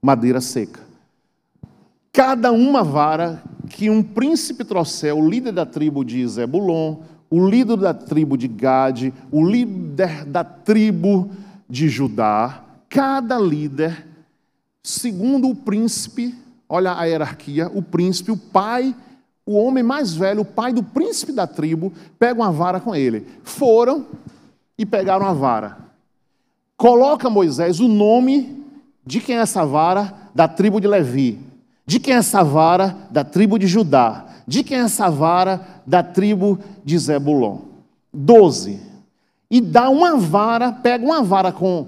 Madeira 0.00 0.40
seca. 0.40 0.80
Cada 2.12 2.52
uma 2.52 2.82
vara 2.82 3.42
que 3.70 3.88
um 3.88 4.02
príncipe 4.02 4.64
trouxer, 4.64 5.14
o 5.14 5.28
líder 5.28 5.52
da 5.52 5.64
tribo 5.64 6.04
de 6.04 6.26
Zebulon, 6.26 6.96
o 7.30 7.48
líder 7.48 7.78
da 7.78 7.94
tribo 7.94 8.36
de 8.36 8.48
Gade, 8.48 9.14
o 9.30 9.46
líder 9.46 10.24
da 10.26 10.44
tribo 10.44 11.30
de 11.68 11.88
Judá, 11.88 12.62
cada 12.88 13.38
líder, 13.38 14.06
segundo 14.82 15.48
o 15.48 15.54
príncipe, 15.54 16.34
olha 16.72 16.94
a 16.94 17.04
hierarquia, 17.04 17.70
o 17.74 17.82
príncipe, 17.82 18.30
o 18.30 18.36
pai, 18.36 18.96
o 19.44 19.58
homem 19.58 19.82
mais 19.82 20.14
velho, 20.14 20.40
o 20.40 20.44
pai 20.44 20.72
do 20.72 20.82
príncipe 20.82 21.30
da 21.30 21.46
tribo, 21.46 21.92
pega 22.18 22.40
uma 22.40 22.50
vara 22.50 22.80
com 22.80 22.96
ele. 22.96 23.26
Foram 23.44 24.06
e 24.78 24.86
pegaram 24.86 25.26
a 25.26 25.34
vara. 25.34 25.76
Coloca 26.74 27.28
Moisés 27.28 27.78
o 27.78 27.86
nome 27.88 28.64
de 29.04 29.20
quem 29.20 29.36
é 29.36 29.40
essa 29.40 29.66
vara 29.66 30.14
da 30.34 30.48
tribo 30.48 30.80
de 30.80 30.88
Levi, 30.88 31.38
de 31.84 32.00
quem 32.00 32.14
é 32.14 32.16
essa 32.16 32.42
vara 32.42 32.96
da 33.10 33.22
tribo 33.22 33.58
de 33.58 33.66
Judá, 33.66 34.24
de 34.48 34.64
quem 34.64 34.78
é 34.78 34.80
essa 34.80 35.10
vara 35.10 35.60
da 35.86 36.02
tribo 36.02 36.58
de 36.82 36.96
Zebulon. 36.96 37.58
Doze. 38.10 38.80
E 39.50 39.60
dá 39.60 39.90
uma 39.90 40.16
vara, 40.16 40.72
pega 40.72 41.04
uma 41.04 41.22
vara 41.22 41.52
com 41.52 41.86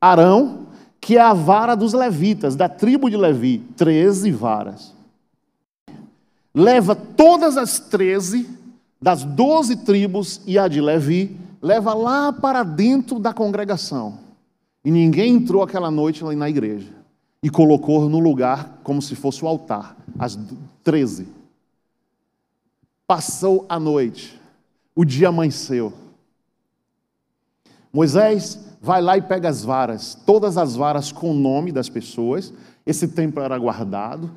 Arão, 0.00 0.61
que 1.02 1.18
é 1.18 1.20
a 1.20 1.34
vara 1.34 1.74
dos 1.74 1.92
levitas, 1.92 2.54
da 2.54 2.68
tribo 2.68 3.10
de 3.10 3.16
Levi, 3.16 3.58
treze 3.76 4.30
varas. 4.30 4.94
Leva 6.54 6.94
todas 6.94 7.56
as 7.56 7.80
treze 7.80 8.48
das 9.00 9.24
doze 9.24 9.78
tribos 9.78 10.40
e 10.46 10.56
a 10.56 10.68
de 10.68 10.80
Levi, 10.80 11.36
leva 11.60 11.92
lá 11.92 12.32
para 12.32 12.62
dentro 12.62 13.18
da 13.18 13.34
congregação. 13.34 14.20
E 14.84 14.92
ninguém 14.92 15.34
entrou 15.34 15.64
aquela 15.64 15.90
noite 15.90 16.22
na 16.22 16.48
igreja. 16.48 16.92
E 17.42 17.50
colocou 17.50 18.08
no 18.08 18.20
lugar 18.20 18.78
como 18.84 19.02
se 19.02 19.16
fosse 19.16 19.44
o 19.44 19.48
altar, 19.48 19.96
às 20.16 20.38
13. 20.84 21.26
Passou 23.08 23.66
a 23.68 23.80
noite, 23.80 24.40
o 24.94 25.04
dia 25.04 25.30
amanheceu. 25.30 25.92
Moisés 27.92 28.71
vai 28.82 29.00
lá 29.00 29.16
e 29.16 29.22
pega 29.22 29.48
as 29.48 29.62
varas, 29.62 30.18
todas 30.26 30.58
as 30.58 30.74
varas 30.74 31.12
com 31.12 31.30
o 31.30 31.34
nome 31.34 31.70
das 31.70 31.88
pessoas. 31.88 32.52
Esse 32.84 33.06
templo 33.06 33.40
era 33.40 33.56
guardado, 33.56 34.28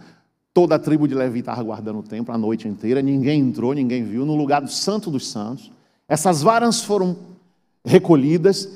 toda 0.54 0.76
a 0.76 0.80
tribo 0.80 1.08
de 1.08 1.16
Levi 1.16 1.40
estava 1.40 1.64
guardando 1.64 2.00
o 2.00 2.04
templo 2.04 2.34
a 2.34 2.38
noite 2.38 2.68
inteira, 2.68 3.02
ninguém 3.02 3.42
entrou, 3.42 3.74
ninguém 3.74 4.04
viu, 4.04 4.24
no 4.24 4.36
lugar 4.36 4.62
do 4.62 4.70
Santo 4.70 5.10
dos 5.10 5.28
Santos. 5.28 5.72
Essas 6.08 6.44
varas 6.44 6.84
foram 6.84 7.18
recolhidas, 7.84 8.70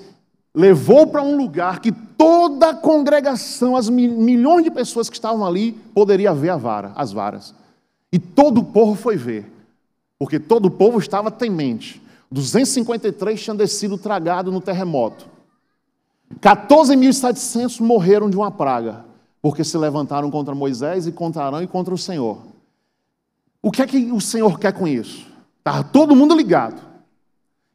levou 0.55 1.05
para 1.05 1.21
um 1.21 1.37
lugar 1.37 1.79
que 1.79 1.91
toda 1.91 2.71
a 2.71 2.75
congregação, 2.75 3.75
as 3.75 3.87
milhões 3.89 4.63
de 4.63 4.71
pessoas 4.71 5.07
que 5.07 5.17
estavam 5.17 5.45
ali, 5.45 5.73
poderia 5.93 6.33
ver 6.33 6.49
a 6.49 6.57
vara, 6.57 6.93
as 6.95 7.11
varas. 7.11 7.53
E 8.11 8.17
todo 8.17 8.61
o 8.61 8.65
povo 8.65 8.95
foi 8.95 9.15
ver, 9.15 9.45
porque 10.17 10.39
todo 10.39 10.65
o 10.65 10.71
povo 10.71 10.97
estava 10.97 11.29
temente. 11.29 12.01
253 12.31 13.39
tinham 13.39 13.55
descido 13.55 13.99
tragado 13.99 14.51
no 14.51 14.59
terremoto. 14.59 15.37
14.700 16.37 17.79
morreram 17.79 18.29
de 18.29 18.37
uma 18.37 18.51
praga, 18.51 19.05
porque 19.41 19.63
se 19.63 19.77
levantaram 19.77 20.29
contra 20.29 20.53
Moisés 20.53 21.07
e 21.07 21.11
contra 21.11 21.43
Arão 21.43 21.63
e 21.63 21.67
contra 21.67 21.93
o 21.93 21.97
Senhor. 21.97 22.39
O 23.61 23.71
que 23.71 23.81
é 23.81 23.87
que 23.87 24.11
o 24.11 24.21
Senhor 24.21 24.59
quer 24.59 24.73
com 24.73 24.87
isso? 24.87 25.27
Estava 25.57 25.83
todo 25.83 26.15
mundo 26.15 26.35
ligado. 26.35 26.81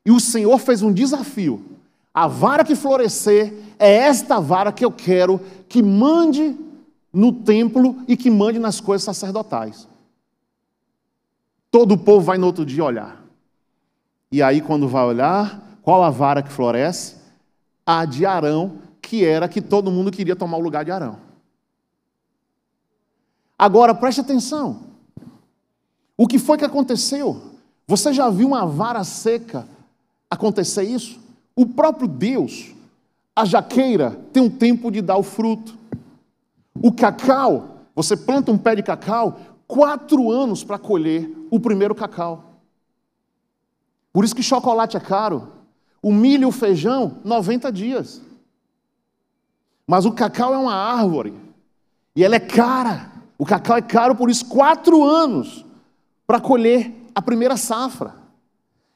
E 0.04 0.10
o 0.10 0.20
Senhor 0.20 0.58
fez 0.58 0.82
um 0.82 0.92
desafio. 0.92 1.64
A 2.12 2.26
vara 2.26 2.64
que 2.64 2.76
florescer 2.76 3.52
é 3.78 3.92
esta 3.92 4.40
vara 4.40 4.72
que 4.72 4.84
eu 4.84 4.92
quero 4.92 5.40
que 5.68 5.82
mande 5.82 6.56
no 7.12 7.32
templo 7.32 8.02
e 8.06 8.16
que 8.16 8.30
mande 8.30 8.58
nas 8.58 8.80
coisas 8.80 9.04
sacerdotais. 9.04 9.88
Todo 11.70 11.92
o 11.92 11.98
povo 11.98 12.24
vai 12.24 12.38
no 12.38 12.46
outro 12.46 12.64
dia 12.64 12.84
olhar. 12.84 13.24
E 14.30 14.42
aí, 14.42 14.60
quando 14.60 14.88
vai 14.88 15.04
olhar, 15.04 15.78
qual 15.82 16.02
a 16.02 16.10
vara 16.10 16.42
que 16.42 16.52
floresce? 16.52 17.16
A 17.86 18.04
de 18.04 18.24
Arão, 18.24 18.78
que 19.00 19.24
era 19.24 19.48
que 19.48 19.60
todo 19.60 19.90
mundo 19.90 20.10
queria 20.10 20.36
tomar 20.36 20.56
o 20.56 20.62
lugar 20.62 20.84
de 20.84 20.90
Arão. 20.90 21.18
Agora, 23.58 23.94
preste 23.94 24.20
atenção. 24.20 24.80
O 26.16 26.26
que 26.26 26.38
foi 26.38 26.58
que 26.58 26.64
aconteceu? 26.64 27.40
Você 27.86 28.12
já 28.12 28.30
viu 28.30 28.48
uma 28.48 28.66
vara 28.66 29.04
seca 29.04 29.66
acontecer 30.30 30.84
isso? 30.84 31.20
O 31.54 31.66
próprio 31.66 32.08
Deus, 32.08 32.72
a 33.34 33.44
jaqueira, 33.44 34.18
tem 34.32 34.42
um 34.42 34.50
tempo 34.50 34.90
de 34.90 35.02
dar 35.02 35.16
o 35.16 35.22
fruto. 35.22 35.76
O 36.82 36.92
cacau, 36.92 37.78
você 37.94 38.16
planta 38.16 38.50
um 38.50 38.58
pé 38.58 38.74
de 38.74 38.82
cacau, 38.82 39.38
quatro 39.66 40.30
anos 40.30 40.64
para 40.64 40.78
colher 40.78 41.30
o 41.50 41.60
primeiro 41.60 41.94
cacau. 41.94 42.60
Por 44.12 44.24
isso 44.24 44.34
que 44.34 44.42
chocolate 44.42 44.96
é 44.96 45.00
caro. 45.00 45.48
O 46.04 46.12
milho 46.12 46.42
e 46.42 46.44
o 46.44 46.52
feijão, 46.52 47.16
90 47.24 47.72
dias. 47.72 48.20
Mas 49.86 50.04
o 50.04 50.12
cacau 50.12 50.52
é 50.52 50.58
uma 50.58 50.74
árvore. 50.74 51.32
E 52.14 52.22
ela 52.22 52.34
é 52.34 52.40
cara. 52.40 53.10
O 53.38 53.46
cacau 53.46 53.78
é 53.78 53.80
caro, 53.80 54.14
por 54.14 54.28
isso, 54.28 54.44
quatro 54.44 55.02
anos 55.02 55.64
para 56.26 56.38
colher 56.38 56.92
a 57.14 57.22
primeira 57.22 57.56
safra. 57.56 58.16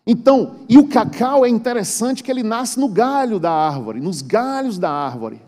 Então, 0.07 0.57
e 0.69 0.77
o 0.77 0.87
cacau 0.87 1.47
é 1.47 1.49
interessante 1.49 2.23
que 2.23 2.31
ele 2.31 2.43
nasce 2.43 2.79
no 2.79 2.91
galho 2.91 3.41
da 3.41 3.51
árvore, 3.51 4.03
nos 4.03 4.21
galhos 4.21 4.79
da 4.79 4.91
árvore. 4.91 5.41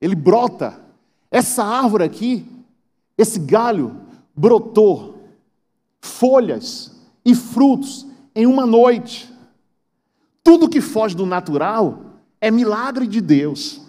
Ele 0.00 0.14
brota. 0.14 0.78
Essa 1.28 1.64
árvore 1.64 2.04
aqui, 2.04 2.46
esse 3.18 3.40
galho, 3.40 3.96
brotou 4.32 5.24
folhas 6.00 6.92
e 7.24 7.34
frutos 7.34 8.06
em 8.32 8.46
uma 8.46 8.64
noite. 8.64 9.31
Tudo 10.42 10.68
que 10.68 10.80
foge 10.80 11.14
do 11.14 11.24
natural 11.24 11.98
é 12.40 12.50
milagre 12.50 13.06
de 13.06 13.20
Deus. 13.20 13.80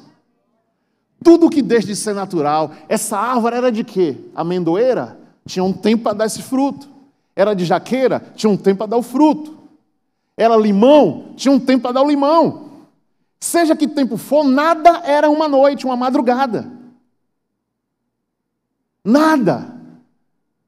Tudo 1.23 1.49
que 1.49 1.61
deixa 1.61 1.87
de 1.87 1.95
ser 1.95 2.13
natural. 2.13 2.71
Essa 2.87 3.17
árvore 3.17 3.55
era 3.55 3.71
de 3.71 3.83
quê? 3.83 4.17
Amendoeira? 4.35 5.17
Tinha 5.45 5.63
um 5.63 5.73
tempo 5.73 6.03
para 6.03 6.13
dar 6.13 6.25
esse 6.25 6.41
fruto. 6.41 6.87
Era 7.35 7.53
de 7.53 7.65
jaqueira? 7.65 8.19
Tinha 8.35 8.49
um 8.49 8.57
tempo 8.57 8.79
para 8.79 8.87
dar 8.87 8.97
o 8.97 9.03
fruto. 9.03 9.57
Era 10.37 10.55
limão, 10.55 11.33
tinha 11.35 11.51
um 11.51 11.59
tempo 11.59 11.83
para 11.83 11.93
dar 11.93 12.01
o 12.01 12.07
limão. 12.07 12.71
Seja 13.39 13.75
que 13.75 13.87
tempo 13.87 14.17
for, 14.17 14.43
nada 14.43 15.01
era 15.03 15.29
uma 15.29 15.47
noite, 15.47 15.85
uma 15.85 15.95
madrugada. 15.95 16.71
Nada. 19.03 19.73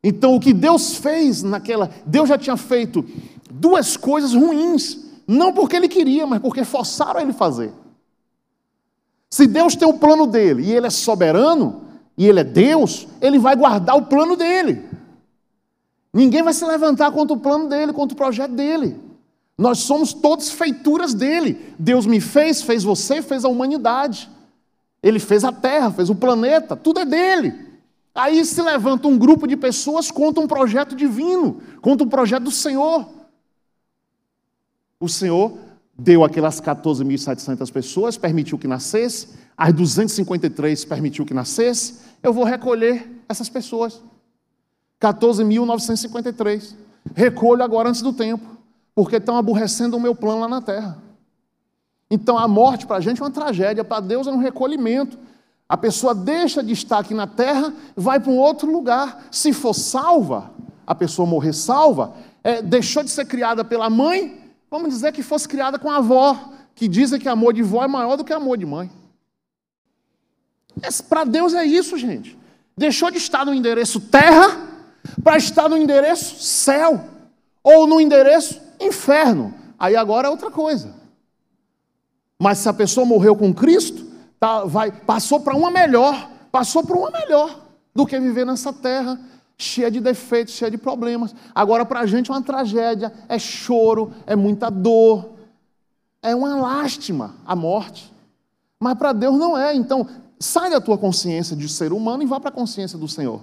Então, 0.04 0.36
o 0.36 0.40
que 0.40 0.54
Deus 0.54 0.98
fez 0.98 1.42
naquela. 1.42 1.90
Deus 2.06 2.30
já 2.30 2.38
tinha 2.38 2.58
feito 2.58 3.04
duas 3.50 3.98
coisas 3.98 4.34
ruins. 4.34 5.05
Não 5.28 5.54
porque 5.54 5.76
ele 5.76 5.88
queria, 5.88 6.26
mas 6.28 6.40
porque 6.40 6.64
forçaram 6.64 7.20
ele 7.20 7.34
fazer. 7.34 7.72
Se 9.30 9.48
Deus 9.48 9.76
tem 9.76 9.88
o 9.88 9.98
plano 9.98 10.28
dele 10.28 10.64
e 10.64 10.72
ele 10.72 10.88
é 10.88 10.90
soberano, 10.90 11.82
e 12.18 12.28
ele 12.28 12.40
é 12.40 12.44
Deus, 12.44 13.08
ele 13.20 13.38
vai 13.38 13.56
guardar 13.56 13.98
o 13.98 14.04
plano 14.04 14.36
dele. 14.36 14.84
Ninguém 16.14 16.42
vai 16.42 16.54
se 16.54 16.64
levantar 16.64 17.12
contra 17.12 17.36
o 17.36 17.40
plano 17.40 17.68
dele, 17.68 17.92
contra 17.92 18.14
o 18.14 18.18
projeto 18.18 18.52
dele. 18.52 18.98
Nós 19.58 19.80
somos 19.80 20.14
todos 20.14 20.50
feituras 20.50 21.14
dele. 21.14 21.74
Deus 21.78 22.06
me 22.06 22.22
fez, 22.22 22.62
fez 22.62 22.84
você, 22.84 23.22
fez 23.22 23.44
a 23.44 23.50
humanidade. 23.50 24.30
Ele 25.04 25.20
fez 25.20 25.44
a 25.44 25.52
terra, 25.52 25.92
fez 25.92 26.10
o 26.10 26.16
planeta, 26.16 26.76
tudo 26.76 27.02
é 27.02 27.06
dele. 27.06 27.54
Aí 28.14 28.44
se 28.46 28.62
levanta 28.62 29.10
um 29.10 29.18
grupo 29.18 29.46
de 29.46 29.58
pessoas 29.58 30.10
contra 30.10 30.42
um 30.42 30.48
projeto 30.48 30.96
divino, 30.96 31.62
contra 31.82 32.08
um 32.08 32.10
projeto 32.10 32.44
do 32.44 32.52
Senhor. 32.52 33.06
O 35.00 35.10
Senhor 35.10 35.58
deu 35.98 36.24
aquelas 36.24 36.60
14.700 36.60 37.72
pessoas, 37.72 38.18
permitiu 38.18 38.58
que 38.58 38.68
nascesse, 38.68 39.30
as 39.58 39.74
253 39.74 40.86
permitiu 40.86 41.26
que 41.26 41.34
nascesse, 41.34 42.00
eu 42.22 42.34
vou 42.34 42.44
recolher 42.44 43.24
essas 43.30 43.48
pessoas. 43.48 44.02
14.953. 45.02 46.76
Recolho 47.14 47.64
agora 47.64 47.90
antes 47.90 48.02
do 48.02 48.12
tempo, 48.12 48.46
porque 48.94 49.18
estão 49.18 49.38
aborrecendo 49.38 49.96
o 49.96 50.00
meu 50.00 50.16
plano 50.16 50.42
lá 50.42 50.48
na 50.48 50.62
terra. 50.62 50.98
Então 52.10 52.38
a 52.38 52.48
morte 52.48 52.86
para 52.86 52.98
a 52.98 53.02
gente 53.02 53.22
é 53.22 53.24
uma 53.24 53.32
tragédia, 53.32 53.84
para 53.84 54.02
Deus 54.02 54.28
é 54.28 54.32
um 54.32 54.38
recolhimento. 54.38 55.18
A 55.68 55.76
pessoa 55.76 56.14
deixa 56.14 56.62
de 56.64 56.74
estar 56.74 57.00
aqui 57.00 57.14
na 57.14 57.26
terra, 57.26 57.74
vai 57.96 58.20
para 58.20 58.32
um 58.32 58.38
outro 58.38 58.72
lugar. 58.72 59.28
Se 59.32 59.52
for 59.52 59.74
salva, 59.74 60.52
a 60.86 60.94
pessoa 60.94 61.28
morrer 61.28 61.54
salva, 61.54 62.14
é, 62.44 62.62
deixou 62.62 63.04
de 63.04 63.10
ser 63.10 63.26
criada 63.26 63.64
pela 63.64 63.90
mãe, 63.90 64.45
vamos 64.76 64.90
dizer 64.90 65.14
que 65.14 65.24
fosse 65.24 65.48
criada 65.48 65.80
com 65.80 65.90
a 65.90 65.98
avó, 65.98 66.52
que 66.76 66.88
dizem 66.88 67.20
que 67.20 67.30
amor 67.30 67.54
de 67.54 67.64
vó 67.64 67.84
é 67.84 67.88
maior 67.88 68.18
do 68.18 68.26
que 68.26 68.34
amor 68.34 68.58
de 68.58 68.66
mãe. 68.66 68.92
Para 71.08 71.24
Deus 71.24 71.54
é 71.54 71.64
isso, 71.64 71.98
gente. 71.98 72.38
Deixou 72.78 73.10
de 73.10 73.18
estar 73.18 73.46
no 73.46 73.54
endereço 73.54 74.02
terra 74.02 74.70
para 75.24 75.38
estar 75.38 75.70
no 75.70 75.78
endereço 75.78 76.44
céu, 76.44 77.06
ou 77.64 77.88
no 77.88 78.02
endereço 78.02 78.62
inferno. 78.80 79.54
Aí 79.80 79.96
agora 79.96 80.28
é 80.28 80.32
outra 80.32 80.52
coisa. 80.52 80.94
Mas 82.38 82.58
se 82.58 82.68
a 82.68 82.74
pessoa 82.74 83.06
morreu 83.06 83.36
com 83.36 83.54
Cristo, 83.54 84.06
tá, 84.38 84.66
vai, 84.66 84.92
passou 84.92 85.40
para 85.40 85.56
uma 85.56 85.72
melhor, 85.72 86.30
passou 86.52 86.84
para 86.84 86.98
uma 86.98 87.12
melhor 87.12 87.64
do 87.94 88.06
que 88.06 88.20
viver 88.20 88.46
nessa 88.46 88.74
terra 88.74 89.18
cheia 89.58 89.90
de 89.90 90.00
defeitos, 90.00 90.54
cheia 90.54 90.70
de 90.70 90.78
problemas. 90.78 91.34
Agora, 91.54 91.86
para 91.86 92.02
a 92.02 92.06
gente 92.06 92.30
é 92.30 92.34
uma 92.34 92.42
tragédia, 92.42 93.14
é 93.28 93.40
choro, 93.40 94.14
é 94.26 94.36
muita 94.36 94.70
dor, 94.70 95.34
é 96.22 96.36
uma 96.36 96.56
lástima 96.56 97.36
a 97.46 97.56
morte. 97.56 98.14
Mas 98.80 98.98
para 98.98 99.14
Deus 99.14 99.38
não 99.38 99.58
é. 99.58 99.74
Então, 99.76 100.08
sai 100.40 100.70
da 100.70 100.82
tua 100.82 100.98
consciência 100.98 101.56
de 101.56 101.70
ser 101.70 101.94
humano 101.94 102.24
e 102.24 102.26
vá 102.26 102.40
para 102.40 102.50
a 102.50 102.54
consciência 102.54 102.98
do 102.98 103.08
Senhor, 103.08 103.42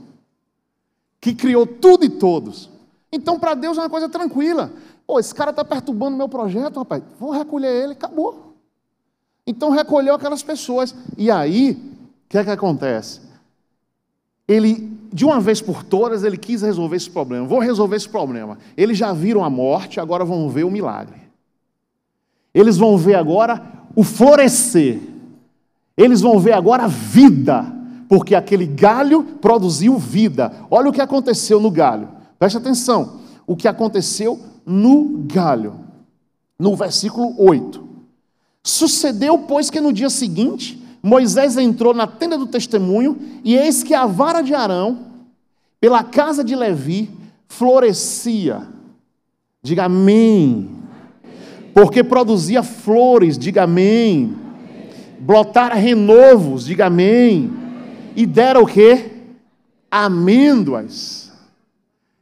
que 1.20 1.34
criou 1.34 1.66
tudo 1.66 2.04
e 2.04 2.08
todos. 2.08 2.68
Então, 3.10 3.38
para 3.38 3.54
Deus 3.54 3.76
é 3.78 3.80
uma 3.80 3.90
coisa 3.90 4.08
tranquila. 4.08 4.72
Pô, 5.06 5.18
esse 5.18 5.34
cara 5.34 5.50
está 5.50 5.64
perturbando 5.64 6.16
meu 6.16 6.28
projeto, 6.28 6.78
rapaz. 6.78 7.02
Vou 7.18 7.30
recolher 7.30 7.68
ele, 7.68 7.92
acabou. 7.92 8.52
Então 9.46 9.70
recolheu 9.70 10.14
aquelas 10.14 10.42
pessoas. 10.42 10.94
E 11.16 11.30
aí, 11.30 11.72
o 11.72 12.28
que 12.28 12.38
é 12.38 12.44
que 12.44 12.50
acontece? 12.50 13.20
Ele, 14.46 14.98
de 15.12 15.24
uma 15.24 15.40
vez 15.40 15.60
por 15.60 15.84
todas, 15.84 16.24
ele 16.24 16.36
quis 16.36 16.62
resolver 16.62 16.96
esse 16.96 17.10
problema. 17.10 17.46
Vou 17.46 17.58
resolver 17.58 17.96
esse 17.96 18.08
problema. 18.08 18.58
Eles 18.76 18.96
já 18.96 19.12
viram 19.12 19.44
a 19.44 19.50
morte, 19.50 20.00
agora 20.00 20.24
vão 20.24 20.48
ver 20.48 20.64
o 20.64 20.70
milagre. 20.70 21.20
Eles 22.54 22.76
vão 22.76 22.96
ver 22.96 23.14
agora 23.14 23.62
o 23.94 24.02
florescer. 24.02 25.00
Eles 25.96 26.20
vão 26.20 26.38
ver 26.38 26.52
agora 26.52 26.84
a 26.84 26.88
vida, 26.88 27.64
porque 28.08 28.34
aquele 28.34 28.66
galho 28.66 29.22
produziu 29.40 29.98
vida. 29.98 30.52
Olha 30.70 30.88
o 30.88 30.92
que 30.92 31.00
aconteceu 31.00 31.60
no 31.60 31.70
galho. 31.70 32.08
Preste 32.38 32.56
atenção. 32.56 33.20
O 33.46 33.54
que 33.54 33.68
aconteceu 33.68 34.40
no 34.64 35.24
galho. 35.26 35.74
No 36.58 36.74
versículo 36.74 37.34
8. 37.38 37.82
Sucedeu, 38.64 39.38
pois, 39.40 39.68
que 39.68 39.80
no 39.80 39.92
dia 39.92 40.08
seguinte 40.08 40.81
Moisés 41.02 41.56
entrou 41.56 41.92
na 41.92 42.06
tenda 42.06 42.38
do 42.38 42.46
testemunho, 42.46 43.18
e 43.42 43.56
eis 43.56 43.82
que 43.82 43.92
a 43.92 44.06
vara 44.06 44.40
de 44.40 44.54
Arão, 44.54 45.06
pela 45.80 46.04
casa 46.04 46.44
de 46.44 46.54
Levi, 46.54 47.10
florescia. 47.48 48.68
Diga 49.62 49.84
amém. 49.84 50.70
Porque 51.74 52.04
produzia 52.04 52.62
flores, 52.62 53.36
diga 53.36 53.64
amém. 53.64 54.36
Blotara 55.18 55.74
renovos, 55.74 56.66
diga 56.66 56.86
amém. 56.86 57.52
E 58.14 58.26
dera 58.26 58.60
o 58.60 58.66
quê? 58.66 59.10
Amêndoas. 59.90 61.32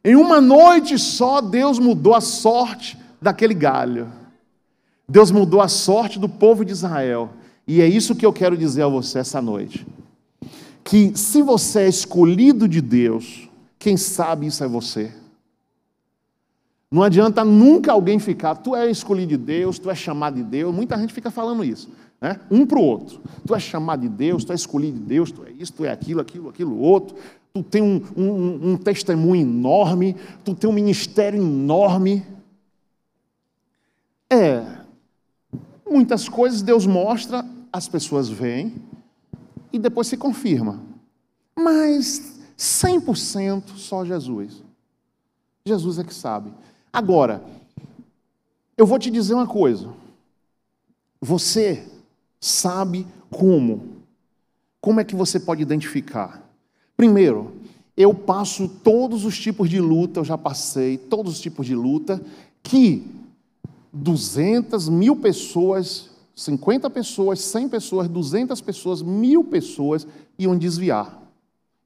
Em 0.03 0.15
uma 0.15 0.41
noite 0.41 0.97
só, 0.97 1.39
Deus 1.39 1.77
mudou 1.77 2.15
a 2.15 2.21
sorte 2.21 2.97
daquele 3.21 3.53
galho. 3.53 4.11
Deus 5.07 5.29
mudou 5.29 5.61
a 5.61 5.67
sorte 5.67 6.17
do 6.17 6.27
povo 6.27 6.65
de 6.65 6.71
Israel. 6.71 7.29
E 7.71 7.79
é 7.79 7.87
isso 7.87 8.13
que 8.13 8.25
eu 8.25 8.33
quero 8.33 8.57
dizer 8.57 8.81
a 8.81 8.87
você 8.89 9.19
essa 9.19 9.41
noite. 9.41 9.87
Que 10.83 11.17
se 11.17 11.41
você 11.41 11.83
é 11.83 11.87
escolhido 11.87 12.67
de 12.67 12.81
Deus, 12.81 13.49
quem 13.79 13.95
sabe 13.95 14.47
isso 14.47 14.61
é 14.61 14.67
você. 14.67 15.09
Não 16.91 17.01
adianta 17.01 17.45
nunca 17.45 17.93
alguém 17.93 18.19
ficar, 18.19 18.55
tu 18.55 18.75
é 18.75 18.91
escolhido 18.91 19.29
de 19.29 19.37
Deus, 19.37 19.79
tu 19.79 19.89
é 19.89 19.95
chamado 19.95 20.35
de 20.35 20.43
Deus. 20.43 20.75
Muita 20.75 20.97
gente 20.97 21.13
fica 21.13 21.31
falando 21.31 21.63
isso, 21.63 21.87
né? 22.19 22.41
um 22.51 22.65
para 22.65 22.77
o 22.77 22.83
outro. 22.83 23.21
Tu 23.47 23.55
é 23.55 23.59
chamado 23.61 24.01
de 24.01 24.09
Deus, 24.09 24.43
tu 24.43 24.51
é 24.51 24.55
escolhido 24.55 24.99
de 24.99 25.05
Deus, 25.05 25.31
tu 25.31 25.45
é 25.45 25.51
isso, 25.51 25.71
tu 25.71 25.85
é 25.85 25.91
aquilo, 25.91 26.19
aquilo, 26.19 26.49
aquilo, 26.49 26.77
outro. 26.77 27.15
Tu 27.53 27.63
tem 27.63 27.81
um, 27.81 28.03
um, 28.17 28.71
um 28.71 28.75
testemunho 28.75 29.43
enorme, 29.43 30.17
tu 30.43 30.53
tem 30.53 30.69
um 30.69 30.73
ministério 30.73 31.41
enorme. 31.41 32.21
É, 34.29 34.81
Muitas 35.91 36.29
coisas 36.29 36.61
Deus 36.61 36.87
mostra, 36.87 37.45
as 37.71 37.87
pessoas 37.87 38.29
veem 38.29 38.75
e 39.71 39.79
depois 39.79 40.07
se 40.07 40.17
confirma. 40.17 40.81
Mas 41.55 42.39
100% 42.57 43.75
só 43.75 44.05
Jesus. 44.05 44.63
Jesus 45.65 45.99
é 45.99 46.03
que 46.03 46.13
sabe. 46.13 46.51
Agora, 46.91 47.43
eu 48.77 48.85
vou 48.85 48.99
te 48.99 49.09
dizer 49.09 49.33
uma 49.33 49.47
coisa. 49.47 49.89
Você 51.19 51.87
sabe 52.39 53.07
como? 53.29 54.01
Como 54.79 54.99
é 54.99 55.03
que 55.03 55.15
você 55.15 55.39
pode 55.39 55.61
identificar? 55.61 56.43
Primeiro, 56.97 57.53
eu 57.95 58.13
passo 58.13 58.67
todos 58.67 59.25
os 59.25 59.37
tipos 59.37 59.69
de 59.69 59.79
luta, 59.79 60.19
eu 60.19 60.25
já 60.25 60.37
passei 60.37 60.97
todos 60.97 61.33
os 61.33 61.39
tipos 61.39 61.65
de 61.65 61.75
luta 61.75 62.21
que 62.63 63.05
200 63.91 64.87
mil 64.87 65.15
pessoas, 65.15 66.10
50 66.41 66.89
pessoas, 66.89 67.39
100 67.39 67.69
pessoas, 67.69 68.07
200 68.07 68.59
pessoas, 68.61 69.01
mil 69.01 69.43
pessoas 69.43 70.07
iam 70.39 70.57
desviar. 70.57 71.21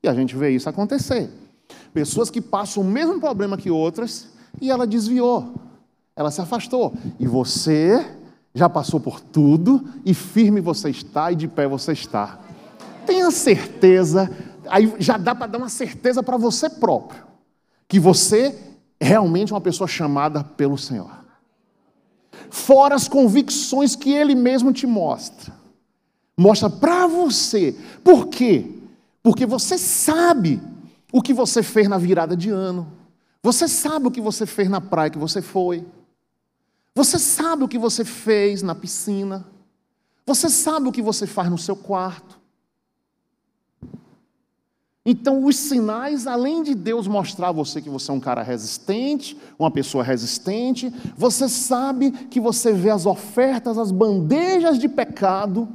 E 0.01 0.07
a 0.07 0.13
gente 0.13 0.35
vê 0.35 0.51
isso 0.51 0.69
acontecer. 0.69 1.29
Pessoas 1.93 2.29
que 2.29 2.39
passam 2.39 2.81
o 2.81 2.85
mesmo 2.85 3.19
problema 3.19 3.57
que 3.57 3.69
outras 3.69 4.29
e 4.61 4.71
ela 4.71 4.87
desviou, 4.87 5.53
ela 6.15 6.31
se 6.31 6.39
afastou. 6.39 6.93
E 7.19 7.27
você 7.27 8.05
já 8.53 8.69
passou 8.69 8.99
por 8.99 9.19
tudo 9.19 9.83
e 10.05 10.13
firme 10.13 10.61
você 10.61 10.89
está 10.89 11.31
e 11.31 11.35
de 11.35 11.47
pé 11.47 11.67
você 11.67 11.91
está. 11.91 12.39
Tenha 13.05 13.29
certeza, 13.31 14.31
aí 14.67 14.93
já 14.99 15.17
dá 15.17 15.35
para 15.35 15.47
dar 15.47 15.57
uma 15.57 15.69
certeza 15.69 16.23
para 16.23 16.37
você 16.37 16.69
próprio, 16.69 17.23
que 17.89 17.99
você 17.99 18.57
é 18.99 19.05
realmente 19.05 19.51
uma 19.51 19.61
pessoa 19.61 19.87
chamada 19.87 20.43
pelo 20.43 20.77
Senhor 20.77 21.24
fora 22.65 22.95
as 22.95 23.07
convicções 23.07 23.95
que 23.95 24.11
ele 24.11 24.33
mesmo 24.33 24.73
te 24.73 24.87
mostra. 24.87 25.53
Mostra 26.35 26.69
para 26.69 27.05
você. 27.05 27.77
Por 28.03 28.27
quê? 28.27 28.65
Porque 29.21 29.45
você 29.45 29.77
sabe 29.77 30.61
o 31.11 31.21
que 31.21 31.33
você 31.33 31.61
fez 31.61 31.87
na 31.87 31.97
virada 31.97 32.35
de 32.35 32.49
ano. 32.49 32.91
Você 33.43 33.67
sabe 33.67 34.07
o 34.07 34.11
que 34.11 34.19
você 34.19 34.45
fez 34.45 34.67
na 34.67 34.81
praia 34.81 35.11
que 35.11 35.17
você 35.17 35.41
foi. 35.41 35.85
Você 36.95 37.19
sabe 37.19 37.63
o 37.63 37.67
que 37.67 37.77
você 37.77 38.03
fez 38.03 38.63
na 38.63 38.73
piscina. 38.73 39.45
Você 40.25 40.49
sabe 40.49 40.87
o 40.87 40.91
que 40.91 41.01
você 41.01 41.27
faz 41.27 41.49
no 41.49 41.57
seu 41.57 41.75
quarto. 41.75 42.39
Então, 45.07 45.45
os 45.45 45.55
sinais, 45.55 46.25
além 46.25 46.63
de 46.63 46.73
Deus 46.73 47.07
mostrar 47.07 47.49
a 47.49 47.51
você 47.51 47.79
que 47.79 47.89
você 47.89 48.09
é 48.09 48.13
um 48.13 48.19
cara 48.19 48.41
resistente, 48.41 49.37
uma 49.59 49.69
pessoa 49.69 50.03
resistente, 50.03 50.91
você 51.15 51.47
sabe 51.47 52.11
que 52.11 52.39
você 52.39 52.73
vê 52.73 52.89
as 52.89 53.05
ofertas, 53.05 53.77
as 53.77 53.91
bandejas 53.91 54.79
de 54.79 54.89
pecado, 54.89 55.69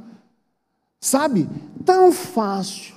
sabe? 0.99 1.49
Tão 1.85 2.11
fácil. 2.11 2.95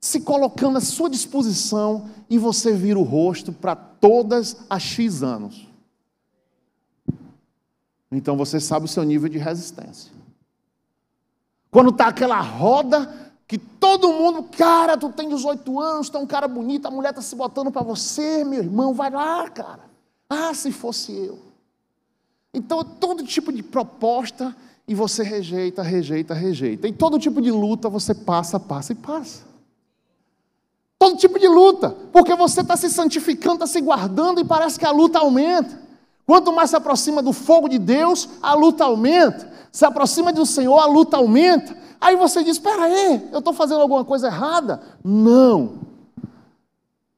se 0.00 0.20
colocando 0.20 0.78
à 0.78 0.80
sua 0.80 1.10
disposição 1.10 2.08
e 2.30 2.38
você 2.38 2.72
vira 2.72 2.98
o 2.98 3.02
rosto 3.02 3.52
para 3.52 3.74
todas 3.74 4.56
as 4.70 4.82
X 4.82 5.22
anos. 5.22 5.66
Então 8.10 8.36
você 8.36 8.60
sabe 8.60 8.86
o 8.86 8.88
seu 8.88 9.02
nível 9.02 9.28
de 9.28 9.38
resistência. 9.38 10.12
Quando 11.70 11.90
está 11.90 12.08
aquela 12.08 12.40
roda 12.40 13.27
que 13.48 13.56
todo 13.56 14.12
mundo, 14.12 14.42
cara, 14.42 14.94
tu 14.94 15.08
tem 15.08 15.26
18 15.26 15.80
anos, 15.80 16.12
é 16.12 16.18
um 16.18 16.26
cara 16.26 16.46
bonito, 16.46 16.84
a 16.84 16.90
mulher 16.90 17.10
está 17.10 17.22
se 17.22 17.34
botando 17.34 17.72
para 17.72 17.80
você, 17.82 18.44
meu 18.44 18.58
irmão, 18.58 18.92
vai 18.92 19.10
lá, 19.10 19.48
cara. 19.48 19.88
Ah, 20.28 20.52
se 20.52 20.70
fosse 20.70 21.12
eu. 21.12 21.38
Então, 22.52 22.84
todo 22.84 23.24
tipo 23.24 23.50
de 23.50 23.62
proposta 23.62 24.54
e 24.86 24.94
você 24.94 25.22
rejeita, 25.22 25.82
rejeita, 25.82 26.34
rejeita. 26.34 26.86
Em 26.86 26.92
todo 26.92 27.18
tipo 27.18 27.40
de 27.40 27.50
luta 27.50 27.88
você 27.88 28.14
passa, 28.14 28.60
passa 28.60 28.92
e 28.92 28.96
passa. 28.96 29.48
Todo 30.98 31.16
tipo 31.16 31.38
de 31.38 31.48
luta, 31.48 31.96
porque 32.12 32.34
você 32.34 32.60
está 32.60 32.76
se 32.76 32.90
santificando, 32.90 33.54
está 33.54 33.66
se 33.66 33.80
guardando 33.80 34.40
e 34.42 34.44
parece 34.44 34.78
que 34.78 34.84
a 34.84 34.90
luta 34.90 35.20
aumenta. 35.20 35.80
Quanto 36.26 36.52
mais 36.52 36.68
se 36.68 36.76
aproxima 36.76 37.22
do 37.22 37.32
fogo 37.32 37.66
de 37.66 37.78
Deus, 37.78 38.28
a 38.42 38.52
luta 38.52 38.84
aumenta. 38.84 39.50
Se 39.72 39.86
aproxima 39.86 40.32
do 40.34 40.44
Senhor, 40.44 40.78
a 40.78 40.86
luta 40.86 41.16
aumenta. 41.16 41.87
Aí 42.00 42.16
você 42.16 42.42
diz: 42.42 42.56
Espera 42.56 42.84
aí, 42.84 43.28
eu 43.32 43.38
estou 43.38 43.52
fazendo 43.52 43.80
alguma 43.80 44.04
coisa 44.04 44.28
errada? 44.28 44.80
Não. 45.04 45.80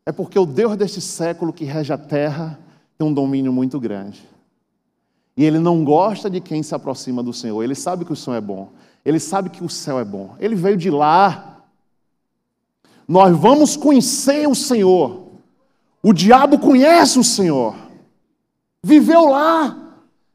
É 0.05 0.13
porque 0.13 0.39
o 0.39 0.47
Deus 0.47 0.77
deste 0.77 1.01
século 1.01 1.53
que 1.53 1.65
rege 1.65 1.93
a 1.93 1.99
terra 1.99 2.59
tem 2.99 3.07
um 3.07 3.13
domínio 3.13 3.53
muito 3.53 3.79
grande. 3.79 4.29
E 5.37 5.45
ele 5.45 5.59
não 5.59 5.85
gosta 5.85 6.29
de 6.29 6.41
quem 6.41 6.63
se 6.63 6.75
aproxima 6.75 7.23
do 7.23 7.33
Senhor. 7.33 7.63
Ele 7.63 7.75
sabe 7.75 8.05
que 8.05 8.13
o 8.13 8.17
Senhor 8.17 8.37
é 8.37 8.41
bom. 8.41 8.71
Ele 9.05 9.19
sabe 9.19 9.49
que 9.49 9.65
o 9.65 9.69
céu 9.69 9.99
é 9.99 10.05
bom. 10.05 10.35
Ele 10.39 10.55
veio 10.55 10.77
de 10.77 10.91
lá. 10.91 11.63
Nós 13.09 13.37
vamos 13.37 13.77
conhecer 13.77 14.47
o 14.49 14.55
Senhor. 14.55 15.29
O 16.03 16.13
diabo 16.13 16.59
conhece 16.59 17.19
o 17.19 17.25
Senhor. 17.25 17.75
Viveu 18.83 19.27
lá. 19.27 19.90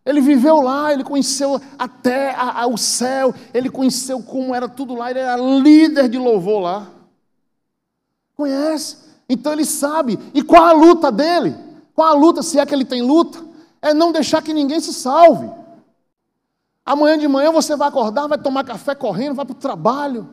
Ele 0.05 0.21
viveu 0.21 0.61
lá, 0.61 0.93
ele 0.93 1.03
conheceu 1.03 1.59
até 1.79 2.29
a, 2.35 2.61
a, 2.61 2.67
o 2.67 2.77
céu, 2.77 3.33
ele 3.51 3.69
conheceu 3.69 4.21
como 4.21 4.53
era 4.53 4.69
tudo 4.69 4.93
lá, 4.93 5.09
ele 5.09 5.19
era 5.19 5.35
líder 5.35 6.07
de 6.07 6.19
louvor 6.19 6.61
lá. 6.61 6.87
Conhece? 8.35 8.97
Então 9.27 9.51
ele 9.51 9.65
sabe. 9.65 10.19
E 10.33 10.43
qual 10.43 10.63
a 10.63 10.73
luta 10.73 11.11
dele? 11.11 11.55
Qual 11.95 12.07
a 12.07 12.13
luta, 12.13 12.43
se 12.43 12.59
é 12.59 12.65
que 12.65 12.75
ele 12.75 12.85
tem 12.85 13.01
luta? 13.01 13.43
É 13.81 13.93
não 13.93 14.11
deixar 14.11 14.43
que 14.43 14.53
ninguém 14.53 14.79
se 14.79 14.93
salve. 14.93 15.49
Amanhã 16.85 17.17
de 17.17 17.27
manhã 17.27 17.51
você 17.51 17.75
vai 17.75 17.87
acordar, 17.87 18.27
vai 18.27 18.37
tomar 18.37 18.63
café 18.63 18.93
correndo, 18.93 19.33
vai 19.33 19.45
para 19.45 19.53
o 19.53 19.59
trabalho. 19.59 20.29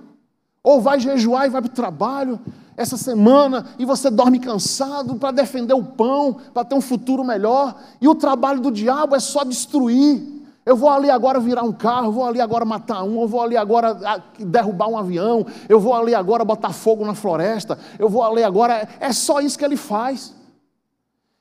Ou 0.62 0.82
vai 0.82 1.00
jejuar 1.00 1.46
e 1.46 1.50
vai 1.50 1.62
para 1.62 1.70
o 1.70 1.74
trabalho 1.74 2.38
essa 2.76 2.96
semana 2.96 3.66
e 3.78 3.84
você 3.84 4.10
dorme 4.10 4.38
cansado 4.38 5.16
para 5.16 5.30
defender 5.30 5.74
o 5.74 5.84
pão, 5.84 6.36
para 6.54 6.64
ter 6.64 6.74
um 6.74 6.80
futuro 6.80 7.24
melhor. 7.24 7.74
E 8.00 8.08
o 8.08 8.14
trabalho 8.14 8.60
do 8.60 8.70
diabo 8.70 9.14
é 9.14 9.20
só 9.20 9.44
destruir. 9.44 10.42
Eu 10.64 10.76
vou 10.76 10.88
ali 10.88 11.10
agora 11.10 11.40
virar 11.40 11.64
um 11.64 11.72
carro, 11.72 12.12
vou 12.12 12.24
ali 12.24 12.40
agora 12.40 12.64
matar 12.64 13.02
um, 13.02 13.20
eu 13.20 13.28
vou 13.28 13.42
ali 13.42 13.56
agora 13.56 13.98
ah, 14.04 14.22
derrubar 14.38 14.88
um 14.88 14.96
avião, 14.96 15.44
eu 15.68 15.80
vou 15.80 15.92
ali 15.92 16.14
agora 16.14 16.44
botar 16.44 16.72
fogo 16.72 17.04
na 17.04 17.14
floresta, 17.14 17.76
eu 17.98 18.08
vou 18.08 18.22
ali 18.22 18.44
agora. 18.44 18.88
É 19.00 19.12
só 19.12 19.40
isso 19.40 19.58
que 19.58 19.64
ele 19.64 19.76
faz. 19.76 20.32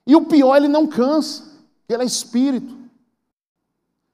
E 0.08 0.16
o 0.16 0.26
pior, 0.26 0.58
ele 0.58 0.68
não 0.68 0.88
cansa, 0.88 1.44
ele 1.88 2.02
é 2.02 2.06
espírito. 2.06 2.76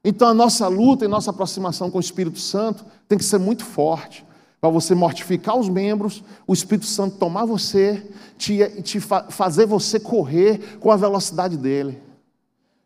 Então 0.04 0.28
a 0.28 0.34
nossa 0.34 0.68
luta 0.68 1.06
e 1.06 1.08
nossa 1.08 1.32
aproximação 1.32 1.90
com 1.90 1.98
o 1.98 2.02
Espírito 2.02 2.40
Santo 2.40 2.86
tem 3.08 3.18
que 3.18 3.26
ser 3.26 3.38
muito 3.38 3.66
forte 3.66 4.27
para 4.68 4.74
você 4.74 4.94
mortificar 4.94 5.58
os 5.58 5.70
membros, 5.70 6.22
o 6.46 6.54
Espírito 6.54 6.88
Santo 6.88 7.18
tomar 7.18 7.46
você, 7.46 8.06
te, 8.38 8.82
te 8.82 9.00
fa 9.00 9.24
fazer 9.30 9.66
você 9.66 9.98
correr 9.98 10.78
com 10.82 10.92
a 10.92 10.98
velocidade 10.98 11.56
dele, 11.56 11.98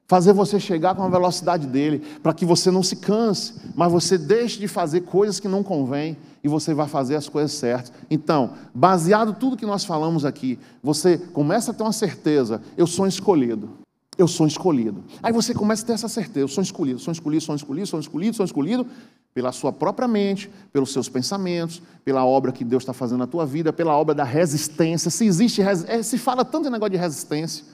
fazer 0.08 0.32
você 0.32 0.60
chegar 0.60 0.94
com 0.94 1.02
a 1.02 1.10
velocidade 1.10 1.66
dele, 1.66 2.04
para 2.22 2.36
que 2.36 2.46
você 2.46 2.70
não 2.70 2.84
se 2.84 2.98
canse, 2.98 3.56
mas 3.76 3.92
você 3.92 4.16
deixe 4.16 4.60
de 4.60 4.68
fazer 4.68 5.02
coisas 5.02 5.40
que 5.40 5.48
não 5.48 5.64
convêm 5.64 6.16
e 6.44 6.48
você 6.48 6.72
vai 6.72 6.88
fazer 6.88 7.16
as 7.16 7.28
coisas 7.28 7.54
certas. 7.54 7.92
Então, 8.12 8.52
baseado 8.76 9.34
tudo 9.34 9.58
que 9.58 9.66
nós 9.66 9.84
falamos 9.84 10.24
aqui, 10.24 10.60
você 10.84 11.18
começa 11.18 11.72
a 11.72 11.74
ter 11.74 11.82
uma 11.82 11.94
certeza: 11.94 12.62
eu 12.78 12.86
sou 12.86 13.08
escolhido. 13.08 13.70
Eu 14.18 14.28
sou 14.28 14.46
escolhido. 14.46 15.04
Aí 15.24 15.34
você 15.34 15.52
começa 15.52 15.84
a 15.84 15.88
ter 15.88 15.94
essa 15.94 16.08
certeza: 16.08 16.42
eu 16.42 16.48
sou 16.48 16.62
escolhido, 16.62 17.00
sou 17.00 17.12
escolhido, 17.12 17.44
sou 17.44 17.56
escolhido, 17.56 17.88
sou 17.88 18.00
escolhido, 18.00 18.36
sou 18.36 18.46
escolhido 18.46 18.86
pela 19.34 19.52
sua 19.52 19.72
própria 19.72 20.08
mente, 20.08 20.50
pelos 20.74 20.92
seus 20.92 21.08
pensamentos, 21.08 21.82
pela 22.04 22.26
obra 22.26 22.52
que 22.52 22.64
Deus 22.64 22.84
está 22.84 22.94
fazendo 22.94 23.20
na 23.20 23.28
tua 23.28 23.46
vida, 23.46 23.72
pela 23.72 23.96
obra 23.96 24.14
da 24.14 24.24
resistência. 24.24 25.10
Se 25.10 25.26
existe, 25.26 25.62
é, 25.62 26.04
se 26.04 26.18
fala 26.18 26.44
tanto 26.44 26.68
em 26.68 26.72
negócio 26.72 26.92
de 26.92 26.98
resistência, 26.98 27.66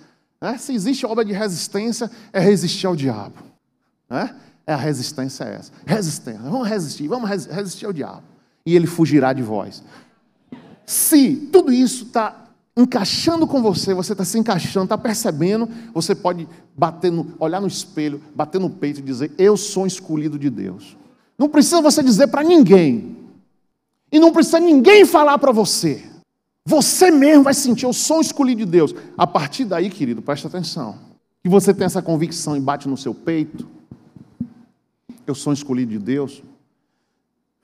né? 0.41 0.57
se 0.57 0.73
existe 0.73 1.05
obra 1.05 1.25
de 1.25 1.33
resistência, 1.33 2.09
é 2.31 2.39
resistir 2.39 2.85
ao 2.85 2.95
diabo. 2.95 3.35
Né? 4.09 4.35
É 4.65 4.73
a 4.73 4.77
resistência 4.77 5.45
é 5.45 5.55
essa. 5.55 5.71
Resistência, 5.85 6.41
vamos 6.41 6.67
resistir, 6.67 7.07
vamos 7.07 7.29
resistir 7.29 7.85
ao 7.85 7.93
diabo. 7.93 8.23
E 8.65 8.75
ele 8.75 8.85
fugirá 8.85 9.33
de 9.33 9.41
vós. 9.41 9.81
Se 10.85 11.35
tudo 11.51 11.71
isso 11.71 12.05
está 12.05 12.47
encaixando 12.75 13.47
com 13.47 13.61
você, 13.61 13.93
você 13.93 14.11
está 14.11 14.23
se 14.23 14.37
encaixando, 14.37 14.85
está 14.85 14.97
percebendo, 14.97 15.67
você 15.93 16.13
pode 16.13 16.47
bater 16.77 17.11
no, 17.11 17.33
olhar 17.39 17.59
no 17.59 17.67
espelho, 17.67 18.21
bater 18.35 18.59
no 18.61 18.69
peito 18.69 18.99
e 18.99 19.03
dizer: 19.03 19.31
Eu 19.37 19.57
sou 19.57 19.87
escolhido 19.87 20.37
de 20.37 20.49
Deus. 20.49 20.95
Não 21.37 21.49
precisa 21.49 21.81
você 21.81 22.01
dizer 22.01 22.27
para 22.27 22.43
ninguém. 22.43 23.15
E 24.11 24.19
não 24.19 24.31
precisa 24.31 24.59
ninguém 24.59 25.05
falar 25.05 25.37
para 25.37 25.51
você. 25.51 26.03
Você 26.65 27.11
mesmo 27.11 27.43
vai 27.43 27.53
sentir 27.53 27.85
o 27.85 27.93
som 27.93 28.19
escolhido 28.19 28.59
de 28.59 28.65
Deus. 28.65 28.93
A 29.17 29.27
partir 29.27 29.65
daí, 29.65 29.89
querido, 29.89 30.21
presta 30.21 30.47
atenção. 30.47 30.97
Que 31.43 31.49
você 31.49 31.73
tem 31.73 31.85
essa 31.85 32.01
convicção 32.01 32.57
e 32.57 32.59
bate 32.59 32.87
no 32.87 32.97
seu 32.97 33.13
peito. 33.13 33.67
Eu 35.25 35.35
sou 35.35 35.53
escolhido 35.53 35.91
de 35.91 35.99
Deus. 35.99 36.41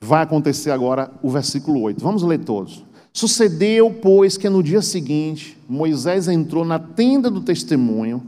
Vai 0.00 0.22
acontecer 0.22 0.70
agora 0.70 1.10
o 1.22 1.30
versículo 1.30 1.80
8. 1.80 2.02
Vamos 2.02 2.22
ler 2.22 2.38
todos. 2.40 2.84
Sucedeu, 3.12 3.90
pois, 4.02 4.36
que 4.36 4.48
no 4.48 4.62
dia 4.62 4.82
seguinte 4.82 5.56
Moisés 5.68 6.28
entrou 6.28 6.64
na 6.64 6.78
tenda 6.78 7.30
do 7.30 7.40
testemunho, 7.40 8.22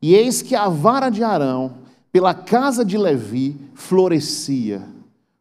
e 0.00 0.14
eis 0.14 0.40
que 0.40 0.56
a 0.56 0.68
vara 0.68 1.10
de 1.10 1.22
Arão 1.22 1.74
pela 2.12 2.34
casa 2.34 2.84
de 2.84 2.98
Levi 2.98 3.56
florescia, 3.74 4.82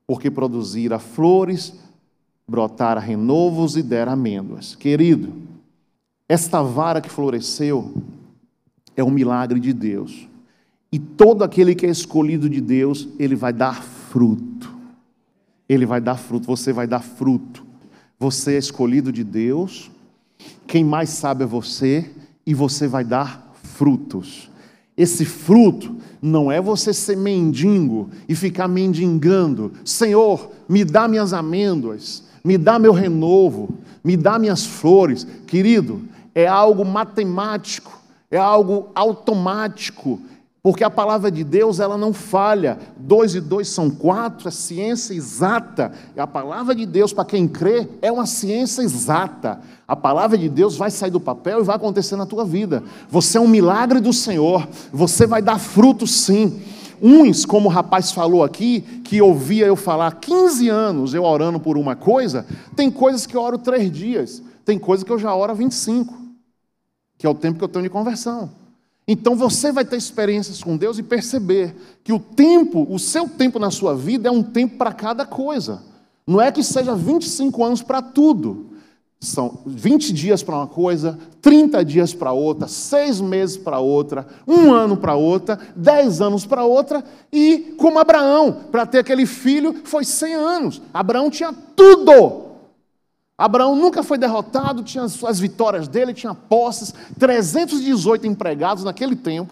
porque 0.07 0.31
produzira 0.31 0.97
flores, 0.97 1.73
brotara 2.47 2.99
renovos 2.99 3.75
e 3.75 3.83
dera 3.83 4.13
amêndoas. 4.13 4.73
Querido, 4.73 5.33
esta 6.27 6.61
vara 6.61 7.01
que 7.01 7.09
floresceu 7.09 7.93
é 8.95 9.03
um 9.03 9.11
milagre 9.11 9.59
de 9.59 9.73
Deus. 9.73 10.27
E 10.91 10.97
todo 10.97 11.43
aquele 11.43 11.75
que 11.75 11.85
é 11.85 11.89
escolhido 11.89 12.49
de 12.49 12.59
Deus, 12.59 13.07
ele 13.19 13.35
vai 13.35 13.53
dar 13.53 13.81
fruto. 13.81 14.73
Ele 15.67 15.85
vai 15.85 16.01
dar 16.01 16.17
fruto, 16.17 16.47
você 16.47 16.73
vai 16.73 16.87
dar 16.87 17.01
fruto. 17.01 17.65
Você 18.19 18.55
é 18.55 18.57
escolhido 18.57 19.11
de 19.11 19.23
Deus, 19.23 19.89
quem 20.67 20.83
mais 20.83 21.09
sabe 21.09 21.43
é 21.43 21.47
você, 21.47 22.11
e 22.45 22.53
você 22.53 22.87
vai 22.87 23.03
dar 23.03 23.51
frutos. 23.63 24.50
Esse 25.01 25.25
fruto 25.25 25.95
não 26.21 26.51
é 26.51 26.61
você 26.61 26.93
ser 26.93 27.17
mendigo 27.17 28.11
e 28.29 28.35
ficar 28.35 28.67
mendigando. 28.67 29.71
Senhor, 29.83 30.51
me 30.69 30.85
dá 30.85 31.07
minhas 31.07 31.33
amêndoas, 31.33 32.23
me 32.43 32.55
dá 32.55 32.77
meu 32.77 32.93
renovo, 32.93 33.79
me 34.03 34.15
dá 34.15 34.37
minhas 34.37 34.63
flores. 34.63 35.25
Querido, 35.47 36.03
é 36.35 36.45
algo 36.45 36.85
matemático, 36.85 37.99
é 38.29 38.37
algo 38.37 38.89
automático, 38.93 40.19
porque 40.63 40.83
a 40.83 40.91
palavra 40.91 41.31
de 41.31 41.43
Deus 41.43 41.79
ela 41.79 41.97
não 41.97 42.13
falha. 42.13 42.77
Dois 42.95 43.33
e 43.33 43.41
dois 43.41 43.67
são 43.67 43.89
quatro, 43.89 44.47
é 44.47 44.51
ciência 44.51 45.13
exata. 45.13 45.91
E 46.15 46.19
a 46.19 46.27
palavra 46.27 46.75
de 46.75 46.85
Deus, 46.85 47.11
para 47.11 47.25
quem 47.25 47.47
crê, 47.47 47.87
é 47.99 48.11
uma 48.11 48.27
ciência 48.27 48.83
exata. 48.83 49.59
A 49.87 49.95
palavra 49.95 50.37
de 50.37 50.47
Deus 50.47 50.77
vai 50.77 50.91
sair 50.91 51.09
do 51.09 51.19
papel 51.19 51.61
e 51.61 51.63
vai 51.63 51.75
acontecer 51.75 52.15
na 52.15 52.27
tua 52.27 52.45
vida. 52.45 52.83
Você 53.09 53.39
é 53.39 53.41
um 53.41 53.47
milagre 53.47 53.99
do 53.99 54.13
Senhor. 54.13 54.67
Você 54.93 55.25
vai 55.25 55.41
dar 55.41 55.57
fruto 55.57 56.05
sim. 56.05 56.61
Uns, 57.01 57.43
como 57.43 57.67
o 57.67 57.71
rapaz 57.71 58.11
falou 58.11 58.43
aqui, 58.43 58.81
que 59.03 59.19
ouvia 59.19 59.65
eu 59.65 59.75
falar 59.75 60.19
15 60.19 60.69
anos 60.69 61.15
eu 61.15 61.23
orando 61.23 61.59
por 61.59 61.75
uma 61.75 61.95
coisa, 61.95 62.45
tem 62.75 62.91
coisas 62.91 63.25
que 63.25 63.35
eu 63.35 63.41
oro 63.41 63.57
três 63.57 63.91
dias, 63.91 64.43
tem 64.63 64.77
coisas 64.77 65.03
que 65.03 65.11
eu 65.11 65.17
já 65.17 65.33
oro 65.33 65.55
25, 65.55 66.15
que 67.17 67.25
é 67.25 67.29
o 67.29 67.33
tempo 67.33 67.57
que 67.57 67.63
eu 67.63 67.67
tenho 67.67 67.81
de 67.81 67.89
conversão. 67.89 68.60
Então 69.07 69.35
você 69.35 69.71
vai 69.71 69.83
ter 69.83 69.97
experiências 69.97 70.63
com 70.63 70.77
Deus 70.77 70.97
e 70.97 71.03
perceber 71.03 71.75
que 72.03 72.13
o 72.13 72.19
tempo, 72.19 72.85
o 72.89 72.99
seu 72.99 73.27
tempo 73.27 73.59
na 73.59 73.71
sua 73.71 73.95
vida 73.95 74.29
é 74.29 74.31
um 74.31 74.43
tempo 74.43 74.77
para 74.77 74.93
cada 74.93 75.25
coisa. 75.25 75.81
Não 76.25 76.39
é 76.39 76.51
que 76.51 76.63
seja 76.63 76.95
25 76.95 77.63
anos 77.63 77.81
para 77.81 78.01
tudo. 78.01 78.71
São 79.19 79.59
20 79.67 80.13
dias 80.13 80.41
para 80.41 80.55
uma 80.55 80.67
coisa, 80.67 81.19
30 81.43 81.85
dias 81.85 82.11
para 82.11 82.31
outra, 82.31 82.67
seis 82.67 83.21
meses 83.21 83.55
para 83.55 83.77
outra, 83.77 84.25
um 84.47 84.73
ano 84.73 84.97
para 84.97 85.13
outra, 85.13 85.59
dez 85.75 86.21
anos 86.21 86.43
para 86.43 86.65
outra, 86.65 87.03
e 87.31 87.75
como 87.77 87.99
Abraão, 87.99 88.51
para 88.71 88.83
ter 88.83 88.97
aquele 88.97 89.27
filho 89.27 89.81
foi 89.83 90.03
100 90.03 90.33
anos. 90.33 90.81
Abraão 90.91 91.29
tinha 91.29 91.53
tudo. 91.75 92.50
Abraão 93.41 93.75
nunca 93.75 94.03
foi 94.03 94.19
derrotado, 94.19 94.83
tinha 94.83 95.03
as 95.03 95.39
vitórias 95.39 95.87
dele, 95.87 96.13
tinha 96.13 96.35
posses, 96.35 96.93
318 97.17 98.27
empregados 98.27 98.83
naquele 98.83 99.15
tempo. 99.15 99.51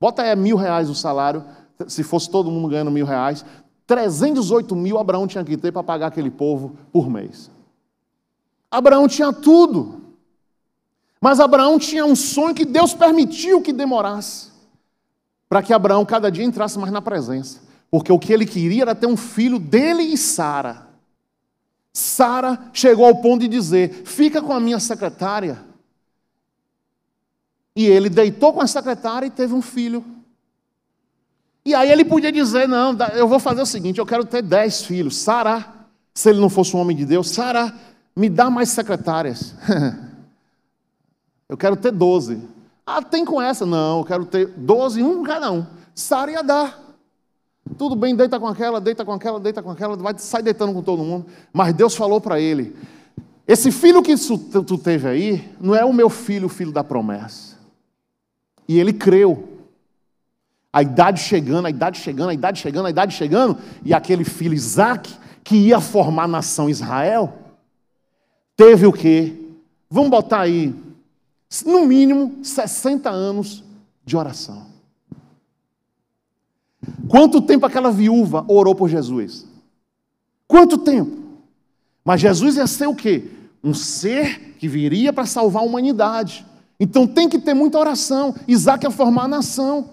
Bota 0.00 0.22
aí 0.22 0.34
mil 0.34 0.56
reais 0.56 0.90
o 0.90 0.96
salário, 0.96 1.44
se 1.86 2.02
fosse 2.02 2.28
todo 2.28 2.50
mundo 2.50 2.66
ganhando 2.66 2.90
mil 2.90 3.06
reais. 3.06 3.44
318 3.86 4.74
mil 4.74 4.98
Abraão 4.98 5.28
tinha 5.28 5.44
que 5.44 5.56
ter 5.56 5.70
para 5.70 5.84
pagar 5.84 6.08
aquele 6.08 6.28
povo 6.28 6.76
por 6.92 7.08
mês. 7.08 7.48
Abraão 8.68 9.06
tinha 9.06 9.32
tudo. 9.32 10.00
Mas 11.20 11.38
Abraão 11.38 11.78
tinha 11.78 12.04
um 12.04 12.16
sonho 12.16 12.52
que 12.52 12.64
Deus 12.64 12.94
permitiu 12.94 13.62
que 13.62 13.72
demorasse. 13.72 14.48
Para 15.48 15.62
que 15.62 15.72
Abraão 15.72 16.04
cada 16.04 16.32
dia 16.32 16.44
entrasse 16.44 16.76
mais 16.80 16.92
na 16.92 17.00
presença. 17.00 17.60
Porque 17.92 18.10
o 18.10 18.18
que 18.18 18.32
ele 18.32 18.46
queria 18.46 18.82
era 18.82 18.94
ter 18.94 19.06
um 19.06 19.16
filho 19.16 19.60
dele 19.60 20.02
e 20.02 20.16
Sara. 20.16 20.89
Sara 21.92 22.70
chegou 22.72 23.06
ao 23.06 23.16
ponto 23.16 23.40
de 23.40 23.48
dizer: 23.48 24.02
Fica 24.04 24.40
com 24.40 24.52
a 24.52 24.60
minha 24.60 24.78
secretária. 24.78 25.58
E 27.74 27.86
ele 27.86 28.08
deitou 28.08 28.52
com 28.52 28.60
a 28.60 28.66
secretária 28.66 29.26
e 29.26 29.30
teve 29.30 29.54
um 29.54 29.62
filho. 29.62 30.04
E 31.64 31.74
aí 31.74 31.90
ele 31.90 32.04
podia 32.04 32.32
dizer: 32.32 32.68
Não, 32.68 32.96
eu 33.14 33.26
vou 33.28 33.38
fazer 33.38 33.62
o 33.62 33.66
seguinte: 33.66 33.98
eu 33.98 34.06
quero 34.06 34.24
ter 34.24 34.42
dez 34.42 34.82
filhos. 34.82 35.16
Sara, 35.16 35.64
se 36.14 36.30
ele 36.30 36.40
não 36.40 36.48
fosse 36.48 36.76
um 36.76 36.80
homem 36.80 36.96
de 36.96 37.04
Deus, 37.04 37.30
Sara, 37.30 37.74
me 38.14 38.28
dá 38.28 38.50
mais 38.50 38.70
secretárias. 38.70 39.54
eu 41.48 41.56
quero 41.56 41.76
ter 41.76 41.92
doze. 41.92 42.40
Ah, 42.86 43.02
tem 43.02 43.24
com 43.24 43.40
essa? 43.40 43.64
Não, 43.64 43.98
eu 43.98 44.04
quero 44.04 44.24
ter 44.24 44.46
doze, 44.48 45.02
um 45.02 45.22
cada 45.22 45.50
um. 45.52 45.66
Sara 45.94 46.32
ia 46.32 46.42
dar. 46.42 46.89
Tudo 47.76 47.94
bem, 47.94 48.16
deita 48.16 48.38
com 48.40 48.46
aquela, 48.46 48.80
deita 48.80 49.04
com 49.04 49.12
aquela, 49.12 49.40
deita 49.40 49.62
com 49.62 49.70
aquela, 49.70 49.96
vai, 49.96 50.14
sai 50.18 50.42
deitando 50.42 50.72
com 50.72 50.82
todo 50.82 51.02
mundo. 51.02 51.26
Mas 51.52 51.74
Deus 51.74 51.94
falou 51.94 52.20
para 52.20 52.40
ele: 52.40 52.74
esse 53.46 53.70
filho 53.72 54.02
que 54.02 54.14
tu 54.16 54.78
teve 54.78 55.08
aí, 55.08 55.50
não 55.60 55.74
é 55.74 55.84
o 55.84 55.92
meu 55.92 56.08
filho, 56.08 56.46
o 56.46 56.48
filho 56.48 56.72
da 56.72 56.84
promessa. 56.84 57.58
E 58.68 58.78
ele 58.78 58.92
creu. 58.92 59.48
A 60.72 60.82
idade 60.82 61.20
chegando, 61.20 61.66
a 61.66 61.70
idade 61.70 61.98
chegando, 61.98 62.28
a 62.28 62.34
idade 62.34 62.60
chegando, 62.60 62.86
a 62.86 62.90
idade 62.90 63.12
chegando, 63.12 63.58
e 63.84 63.92
aquele 63.92 64.22
filho 64.22 64.54
Isaac, 64.54 65.12
que 65.42 65.56
ia 65.56 65.80
formar 65.80 66.24
a 66.24 66.28
nação 66.28 66.70
Israel, 66.70 67.36
teve 68.56 68.86
o 68.86 68.92
quê? 68.92 69.34
Vamos 69.90 70.10
botar 70.10 70.42
aí, 70.42 70.72
no 71.66 71.84
mínimo, 71.84 72.38
60 72.44 73.10
anos 73.10 73.64
de 74.04 74.16
oração. 74.16 74.69
Quanto 77.08 77.42
tempo 77.42 77.66
aquela 77.66 77.90
viúva 77.90 78.44
orou 78.48 78.74
por 78.74 78.88
Jesus? 78.88 79.46
Quanto 80.46 80.78
tempo? 80.78 81.18
Mas 82.04 82.20
Jesus 82.20 82.56
ia 82.56 82.66
ser 82.66 82.86
o 82.86 82.94
quê? 82.94 83.28
Um 83.62 83.74
ser 83.74 84.56
que 84.58 84.66
viria 84.66 85.12
para 85.12 85.26
salvar 85.26 85.62
a 85.62 85.66
humanidade. 85.66 86.46
Então 86.78 87.06
tem 87.06 87.28
que 87.28 87.38
ter 87.38 87.54
muita 87.54 87.78
oração. 87.78 88.34
Isaac 88.48 88.84
ia 88.84 88.90
formar 88.90 89.24
a 89.24 89.28
nação. 89.28 89.90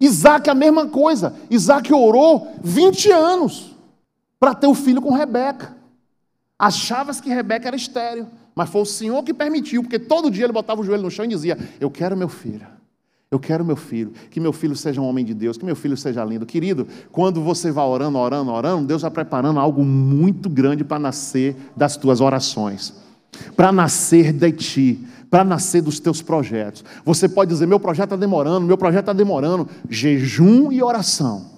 Isaac 0.00 0.48
a 0.48 0.54
mesma 0.54 0.86
coisa. 0.86 1.34
Isaac 1.50 1.92
orou 1.92 2.52
20 2.62 3.10
anos 3.10 3.76
para 4.38 4.54
ter 4.54 4.66
o 4.66 4.74
filho 4.74 5.02
com 5.02 5.12
Rebeca. 5.12 5.76
Achava 6.58 7.12
que 7.14 7.28
Rebeca 7.28 7.66
era 7.68 7.76
estéreo, 7.76 8.28
mas 8.54 8.70
foi 8.70 8.82
o 8.82 8.86
Senhor 8.86 9.22
que 9.24 9.34
permitiu, 9.34 9.82
porque 9.82 9.98
todo 9.98 10.30
dia 10.30 10.44
ele 10.44 10.52
botava 10.52 10.80
o 10.80 10.84
joelho 10.84 11.02
no 11.02 11.10
chão 11.10 11.24
e 11.24 11.28
dizia: 11.28 11.58
Eu 11.80 11.90
quero 11.90 12.16
meu 12.16 12.28
filho. 12.28 12.66
Eu 13.32 13.40
quero 13.40 13.64
meu 13.64 13.76
filho, 13.76 14.12
que 14.30 14.38
meu 14.38 14.52
filho 14.52 14.76
seja 14.76 15.00
um 15.00 15.06
homem 15.06 15.24
de 15.24 15.32
Deus, 15.32 15.56
que 15.56 15.64
meu 15.64 15.74
filho 15.74 15.96
seja 15.96 16.22
lindo. 16.22 16.44
Querido, 16.44 16.86
quando 17.10 17.40
você 17.40 17.70
vai 17.70 17.86
orando, 17.86 18.18
orando, 18.18 18.52
orando, 18.52 18.86
Deus 18.86 19.00
vai 19.00 19.10
preparando 19.10 19.58
algo 19.58 19.82
muito 19.82 20.50
grande 20.50 20.84
para 20.84 20.98
nascer 20.98 21.56
das 21.74 21.96
tuas 21.96 22.20
orações, 22.20 22.92
para 23.56 23.72
nascer 23.72 24.34
de 24.34 24.52
ti, 24.52 25.06
para 25.30 25.42
nascer 25.44 25.80
dos 25.80 25.98
teus 25.98 26.20
projetos. 26.20 26.84
Você 27.06 27.26
pode 27.26 27.50
dizer: 27.50 27.66
meu 27.66 27.80
projeto 27.80 28.08
está 28.08 28.16
demorando, 28.16 28.66
meu 28.66 28.76
projeto 28.76 29.04
está 29.04 29.14
demorando. 29.14 29.66
Jejum 29.88 30.70
e 30.70 30.82
oração. 30.82 31.51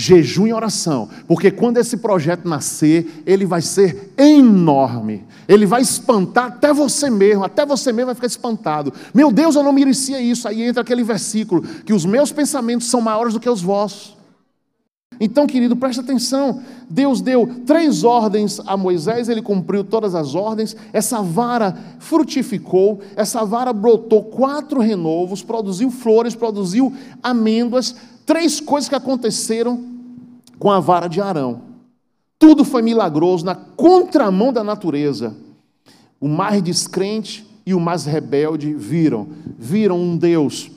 Jejum 0.00 0.46
e 0.46 0.52
oração, 0.52 1.08
porque 1.26 1.50
quando 1.50 1.78
esse 1.78 1.96
projeto 1.96 2.48
nascer, 2.48 3.24
ele 3.26 3.44
vai 3.44 3.60
ser 3.60 4.12
enorme, 4.16 5.24
ele 5.48 5.66
vai 5.66 5.82
espantar 5.82 6.46
até 6.46 6.72
você 6.72 7.10
mesmo, 7.10 7.42
até 7.42 7.66
você 7.66 7.92
mesmo 7.92 8.06
vai 8.06 8.14
ficar 8.14 8.28
espantado. 8.28 8.92
Meu 9.12 9.32
Deus, 9.32 9.56
eu 9.56 9.62
não 9.64 9.72
merecia 9.72 10.20
isso. 10.20 10.46
Aí 10.46 10.62
entra 10.62 10.82
aquele 10.82 11.02
versículo: 11.02 11.62
que 11.62 11.92
os 11.92 12.04
meus 12.04 12.30
pensamentos 12.30 12.86
são 12.88 13.00
maiores 13.00 13.34
do 13.34 13.40
que 13.40 13.50
os 13.50 13.60
vossos. 13.60 14.17
Então, 15.20 15.46
querido, 15.46 15.74
preste 15.74 16.00
atenção. 16.00 16.60
Deus 16.88 17.20
deu 17.20 17.62
três 17.66 18.04
ordens 18.04 18.60
a 18.66 18.76
Moisés, 18.76 19.28
ele 19.28 19.42
cumpriu 19.42 19.82
todas 19.82 20.14
as 20.14 20.34
ordens. 20.34 20.76
Essa 20.92 21.20
vara 21.20 21.76
frutificou, 21.98 23.00
essa 23.16 23.44
vara 23.44 23.72
brotou 23.72 24.24
quatro 24.24 24.80
renovos, 24.80 25.42
produziu 25.42 25.90
flores, 25.90 26.34
produziu 26.34 26.92
amêndoas, 27.22 27.96
três 28.24 28.60
coisas 28.60 28.88
que 28.88 28.94
aconteceram 28.94 29.82
com 30.58 30.70
a 30.70 30.78
vara 30.78 31.08
de 31.08 31.20
Arão. 31.20 31.62
Tudo 32.38 32.64
foi 32.64 32.82
milagroso, 32.82 33.44
na 33.44 33.54
contramão 33.54 34.52
da 34.52 34.62
natureza. 34.62 35.36
O 36.20 36.28
mais 36.28 36.62
descrente 36.62 37.44
e 37.66 37.74
o 37.74 37.80
mais 37.80 38.04
rebelde 38.04 38.72
viram. 38.74 39.28
Viram 39.58 40.00
um 40.00 40.16
Deus 40.16 40.70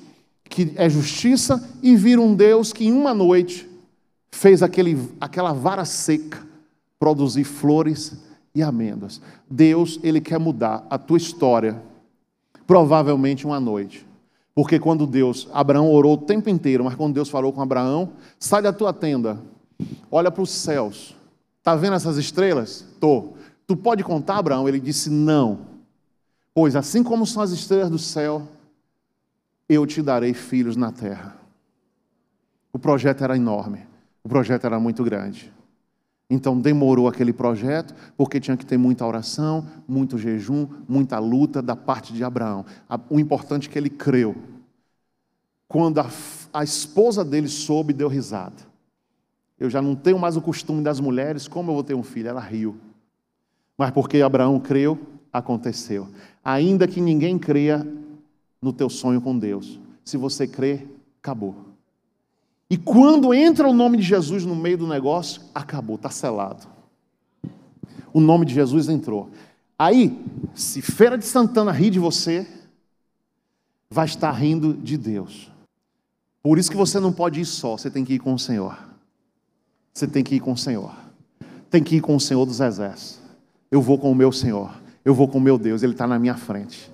que 0.50 0.74
é 0.76 0.90
justiça 0.90 1.64
e 1.82 1.96
viram 1.96 2.26
um 2.26 2.36
Deus 2.36 2.74
que 2.74 2.86
em 2.86 2.92
uma 2.92 3.14
noite 3.14 3.71
fez 4.32 4.64
aquele, 4.64 5.10
aquela 5.20 5.54
vara 5.54 5.86
seca 5.86 6.46
produzir 7.00 7.44
flores 7.44 8.16
e 8.54 8.62
amêndoas. 8.62 9.22
Deus, 9.50 10.00
Ele 10.04 10.22
quer 10.22 10.40
mudar 10.40 10.86
a 10.90 10.98
tua 10.98 11.18
história, 11.18 11.82
provavelmente 12.68 13.46
uma 13.46 13.60
noite. 13.60 14.06
Porque 14.54 14.80
quando 14.80 15.08
Deus, 15.08 15.48
Abraão 15.54 15.92
orou 15.92 16.14
o 16.14 16.18
tempo 16.18 16.50
inteiro, 16.50 16.84
mas 16.84 16.96
quando 16.96 17.14
Deus 17.14 17.30
falou 17.30 17.52
com 17.54 17.62
Abraão, 17.62 18.12
sai 18.38 18.62
da 18.62 18.74
tua 18.74 18.94
tenda, 18.94 19.42
olha 20.12 20.30
para 20.30 20.44
os 20.44 20.52
céus. 20.52 21.16
Está 21.58 21.76
vendo 21.76 21.96
essas 21.96 22.18
estrelas? 22.18 22.86
Tô. 23.00 23.30
Tu 23.66 23.76
pode 23.76 24.04
contar, 24.04 24.38
Abraão? 24.38 24.68
Ele 24.68 24.80
disse: 24.80 25.10
Não. 25.10 25.60
Pois 26.54 26.76
assim 26.76 27.02
como 27.02 27.26
são 27.26 27.42
as 27.42 27.52
estrelas 27.52 27.90
do 27.90 27.98
céu, 27.98 28.48
eu 29.70 29.86
te 29.88 30.02
darei 30.02 30.34
filhos 30.34 30.76
na 30.76 30.92
terra. 30.92 31.38
O 32.74 32.80
projeto 32.80 33.24
era 33.24 33.36
enorme, 33.36 33.86
o 34.24 34.30
projeto 34.30 34.66
era 34.66 34.80
muito 34.80 35.04
grande. 35.04 35.52
Então 36.30 36.58
demorou 36.58 37.08
aquele 37.10 37.34
projeto, 37.34 37.94
porque 38.16 38.40
tinha 38.40 38.56
que 38.56 38.66
ter 38.66 38.78
muita 38.78 39.06
oração, 39.06 39.68
muito 39.86 40.18
jejum, 40.18 40.66
muita 40.88 41.20
luta 41.20 41.62
da 41.62 41.76
parte 41.76 42.14
de 42.14 42.24
Abraão. 42.24 42.66
O 43.10 43.20
importante 43.20 43.68
é 43.68 43.72
que 43.72 43.78
ele 43.78 43.90
creu. 43.90 44.36
Quando 45.68 46.00
a, 46.00 46.10
a 46.54 46.64
esposa 46.64 47.26
dele 47.26 47.50
soube, 47.50 47.92
deu 47.92 48.08
risada. 48.08 48.72
Eu 49.60 49.70
já 49.70 49.82
não 49.82 49.96
tenho 49.96 50.18
mais 50.18 50.38
o 50.38 50.42
costume 50.42 50.82
das 50.82 51.00
mulheres, 51.00 51.48
como 51.48 51.70
eu 51.70 51.76
vou 51.76 51.84
ter 51.84 51.94
um 51.94 52.04
filho? 52.04 52.30
Ela 52.30 52.40
riu. 52.40 52.78
Mas 53.78 53.92
porque 53.92 54.22
Abraão 54.22 54.60
creu, 54.60 55.00
aconteceu. 55.34 56.08
Ainda 56.44 56.88
que 56.88 57.02
ninguém 57.02 57.38
creia 57.38 57.86
no 58.62 58.72
teu 58.72 58.90
sonho 58.90 59.20
com 59.22 59.38
Deus, 59.38 59.80
se 60.04 60.18
você 60.18 60.48
crê, 60.48 60.88
acabou. 61.20 61.71
E 62.72 62.78
quando 62.78 63.34
entra 63.34 63.68
o 63.68 63.74
nome 63.74 63.98
de 63.98 64.04
Jesus 64.04 64.46
no 64.46 64.56
meio 64.56 64.78
do 64.78 64.88
negócio, 64.88 65.42
acabou, 65.54 65.98
está 65.98 66.10
selado. 66.10 66.66
O 68.14 68.22
nome 68.22 68.46
de 68.46 68.54
Jesus 68.54 68.88
entrou. 68.88 69.30
Aí, 69.78 70.18
se 70.56 70.82
Feira 70.82 71.18
de 71.18 71.26
Santana 71.26 71.70
ri 71.74 71.90
de 71.90 72.00
você, 72.00 72.48
vai 73.90 74.06
estar 74.06 74.32
rindo 74.32 74.74
de 74.74 74.98
Deus. 74.98 75.52
Por 76.42 76.58
isso 76.58 76.72
que 76.72 76.78
você 76.78 76.98
não 76.98 77.12
pode 77.12 77.42
ir 77.42 77.46
só, 77.46 77.76
você 77.76 77.92
tem 77.92 78.06
que 78.06 78.14
ir 78.14 78.20
com 78.20 78.34
o 78.34 78.40
Senhor. 78.40 78.80
Você 79.94 80.08
tem 80.08 80.24
que 80.24 80.36
ir 80.36 80.40
com 80.40 80.54
o 80.54 80.58
Senhor. 80.58 80.96
Tem 81.70 81.84
que 81.84 81.98
ir 81.98 82.02
com 82.02 82.16
o 82.16 82.22
Senhor 82.22 82.46
dos 82.46 82.62
Exércitos. 82.62 83.20
Eu 83.70 83.82
vou 83.82 83.98
com 83.98 84.10
o 84.10 84.16
meu 84.16 84.32
Senhor. 84.32 84.72
Eu 85.04 85.14
vou 85.14 85.28
com 85.28 85.40
o 85.40 85.42
meu 85.42 85.58
Deus. 85.58 85.84
Ele 85.84 85.92
está 85.92 86.08
na 86.08 86.18
minha 86.18 86.36
frente. 86.36 86.90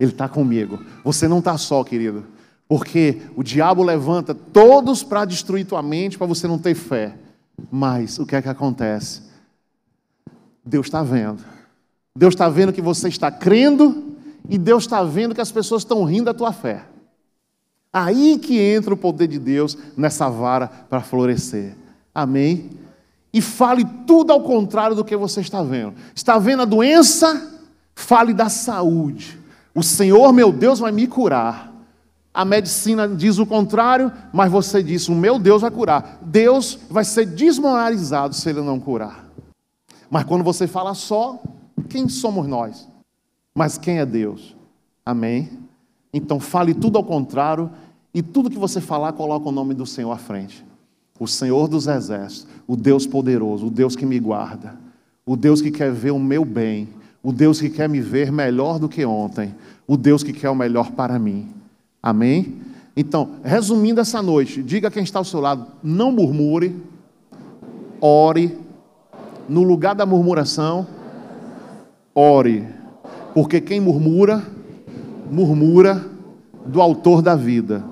Ele 0.00 0.10
está 0.10 0.28
comigo. 0.28 0.84
Você 1.04 1.28
não 1.28 1.38
está 1.38 1.56
só, 1.56 1.84
querido. 1.84 2.26
Porque 2.72 3.20
o 3.36 3.42
diabo 3.42 3.82
levanta 3.82 4.34
todos 4.34 5.02
para 5.02 5.26
destruir 5.26 5.66
tua 5.66 5.82
mente, 5.82 6.16
para 6.16 6.26
você 6.26 6.48
não 6.48 6.56
ter 6.56 6.74
fé. 6.74 7.14
Mas 7.70 8.18
o 8.18 8.24
que 8.24 8.34
é 8.34 8.40
que 8.40 8.48
acontece? 8.48 9.20
Deus 10.64 10.86
está 10.86 11.02
vendo. 11.02 11.44
Deus 12.16 12.32
está 12.32 12.48
vendo 12.48 12.72
que 12.72 12.80
você 12.80 13.08
está 13.08 13.30
crendo 13.30 14.16
e 14.48 14.56
Deus 14.56 14.84
está 14.84 15.02
vendo 15.02 15.34
que 15.34 15.40
as 15.42 15.52
pessoas 15.52 15.82
estão 15.82 16.02
rindo 16.04 16.24
da 16.24 16.32
tua 16.32 16.50
fé. 16.50 16.86
Aí 17.92 18.38
que 18.38 18.58
entra 18.58 18.94
o 18.94 18.96
poder 18.96 19.28
de 19.28 19.38
Deus 19.38 19.76
nessa 19.94 20.30
vara 20.30 20.66
para 20.66 21.02
florescer. 21.02 21.76
Amém? 22.14 22.70
E 23.34 23.42
fale 23.42 23.84
tudo 24.06 24.32
ao 24.32 24.40
contrário 24.40 24.96
do 24.96 25.04
que 25.04 25.14
você 25.14 25.42
está 25.42 25.62
vendo. 25.62 25.92
Está 26.14 26.38
vendo 26.38 26.62
a 26.62 26.64
doença? 26.64 27.60
Fale 27.94 28.32
da 28.32 28.48
saúde. 28.48 29.38
O 29.74 29.82
Senhor, 29.82 30.32
meu 30.32 30.50
Deus, 30.50 30.78
vai 30.78 30.90
me 30.90 31.06
curar. 31.06 31.71
A 32.34 32.44
medicina 32.44 33.06
diz 33.06 33.38
o 33.38 33.46
contrário, 33.46 34.10
mas 34.32 34.50
você 34.50 34.82
diz: 34.82 35.08
o 35.08 35.14
meu 35.14 35.38
Deus 35.38 35.62
vai 35.62 35.70
curar. 35.70 36.18
Deus 36.22 36.78
vai 36.88 37.04
ser 37.04 37.26
desmoralizado 37.26 38.34
se 38.34 38.48
ele 38.48 38.62
não 38.62 38.80
curar. 38.80 39.26
Mas 40.10 40.24
quando 40.24 40.44
você 40.44 40.66
fala 40.66 40.94
só, 40.94 41.42
quem 41.88 42.08
somos 42.08 42.46
nós? 42.46 42.88
Mas 43.54 43.76
quem 43.76 43.98
é 43.98 44.06
Deus? 44.06 44.56
Amém? 45.04 45.50
Então 46.12 46.38
fale 46.40 46.74
tudo 46.74 46.98
ao 46.98 47.04
contrário 47.04 47.70
e 48.14 48.22
tudo 48.22 48.50
que 48.50 48.58
você 48.58 48.80
falar, 48.80 49.12
coloca 49.12 49.48
o 49.48 49.52
nome 49.52 49.74
do 49.74 49.86
Senhor 49.86 50.12
à 50.12 50.18
frente. 50.18 50.64
O 51.18 51.26
Senhor 51.26 51.68
dos 51.68 51.86
exércitos, 51.86 52.46
o 52.66 52.76
Deus 52.76 53.06
poderoso, 53.06 53.66
o 53.66 53.70
Deus 53.70 53.94
que 53.94 54.04
me 54.04 54.18
guarda, 54.18 54.78
o 55.24 55.36
Deus 55.36 55.62
que 55.62 55.70
quer 55.70 55.92
ver 55.92 56.10
o 56.10 56.18
meu 56.18 56.44
bem, 56.44 56.88
o 57.22 57.32
Deus 57.32 57.60
que 57.60 57.70
quer 57.70 57.88
me 57.88 58.00
ver 58.00 58.32
melhor 58.32 58.78
do 58.78 58.88
que 58.88 59.04
ontem, 59.04 59.54
o 59.86 59.96
Deus 59.96 60.22
que 60.22 60.32
quer 60.32 60.50
o 60.50 60.54
melhor 60.54 60.90
para 60.92 61.18
mim. 61.18 61.48
Amém? 62.02 62.60
Então, 62.96 63.36
resumindo 63.44 64.00
essa 64.00 64.20
noite, 64.20 64.62
diga 64.62 64.90
quem 64.90 65.02
está 65.02 65.18
ao 65.18 65.24
seu 65.24 65.40
lado: 65.40 65.66
não 65.82 66.10
murmure, 66.10 66.74
ore, 68.00 68.58
no 69.48 69.62
lugar 69.62 69.94
da 69.94 70.04
murmuração, 70.04 70.86
ore, 72.14 72.66
porque 73.32 73.60
quem 73.60 73.80
murmura, 73.80 74.42
murmura 75.30 76.04
do 76.66 76.80
autor 76.82 77.22
da 77.22 77.34
vida. 77.34 77.84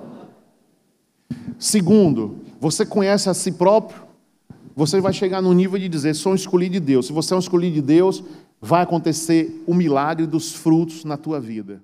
Segundo, 1.59 2.39
você 2.61 2.85
conhece 2.85 3.29
a 3.29 3.35
si 3.35 3.53
próprio, 3.53 4.03
você 4.75 5.01
vai 5.01 5.13
chegar 5.13 5.41
no 5.41 5.53
nível 5.53 5.79
de 5.79 5.89
dizer: 5.89 6.15
sou 6.15 6.33
um 6.33 6.35
escolhido 6.35 6.73
de 6.73 6.81
Deus. 6.81 7.07
Se 7.07 7.13
você 7.13 7.33
é 7.33 7.37
um 7.37 7.41
escolhido 7.41 7.75
de 7.75 7.83
Deus, 7.83 8.23
vai 8.61 8.83
acontecer 8.83 9.63
o 9.67 9.75
milagre 9.75 10.27
dos 10.27 10.53
frutos 10.53 11.05
na 11.05 11.17
tua 11.17 11.41
vida. 11.41 11.83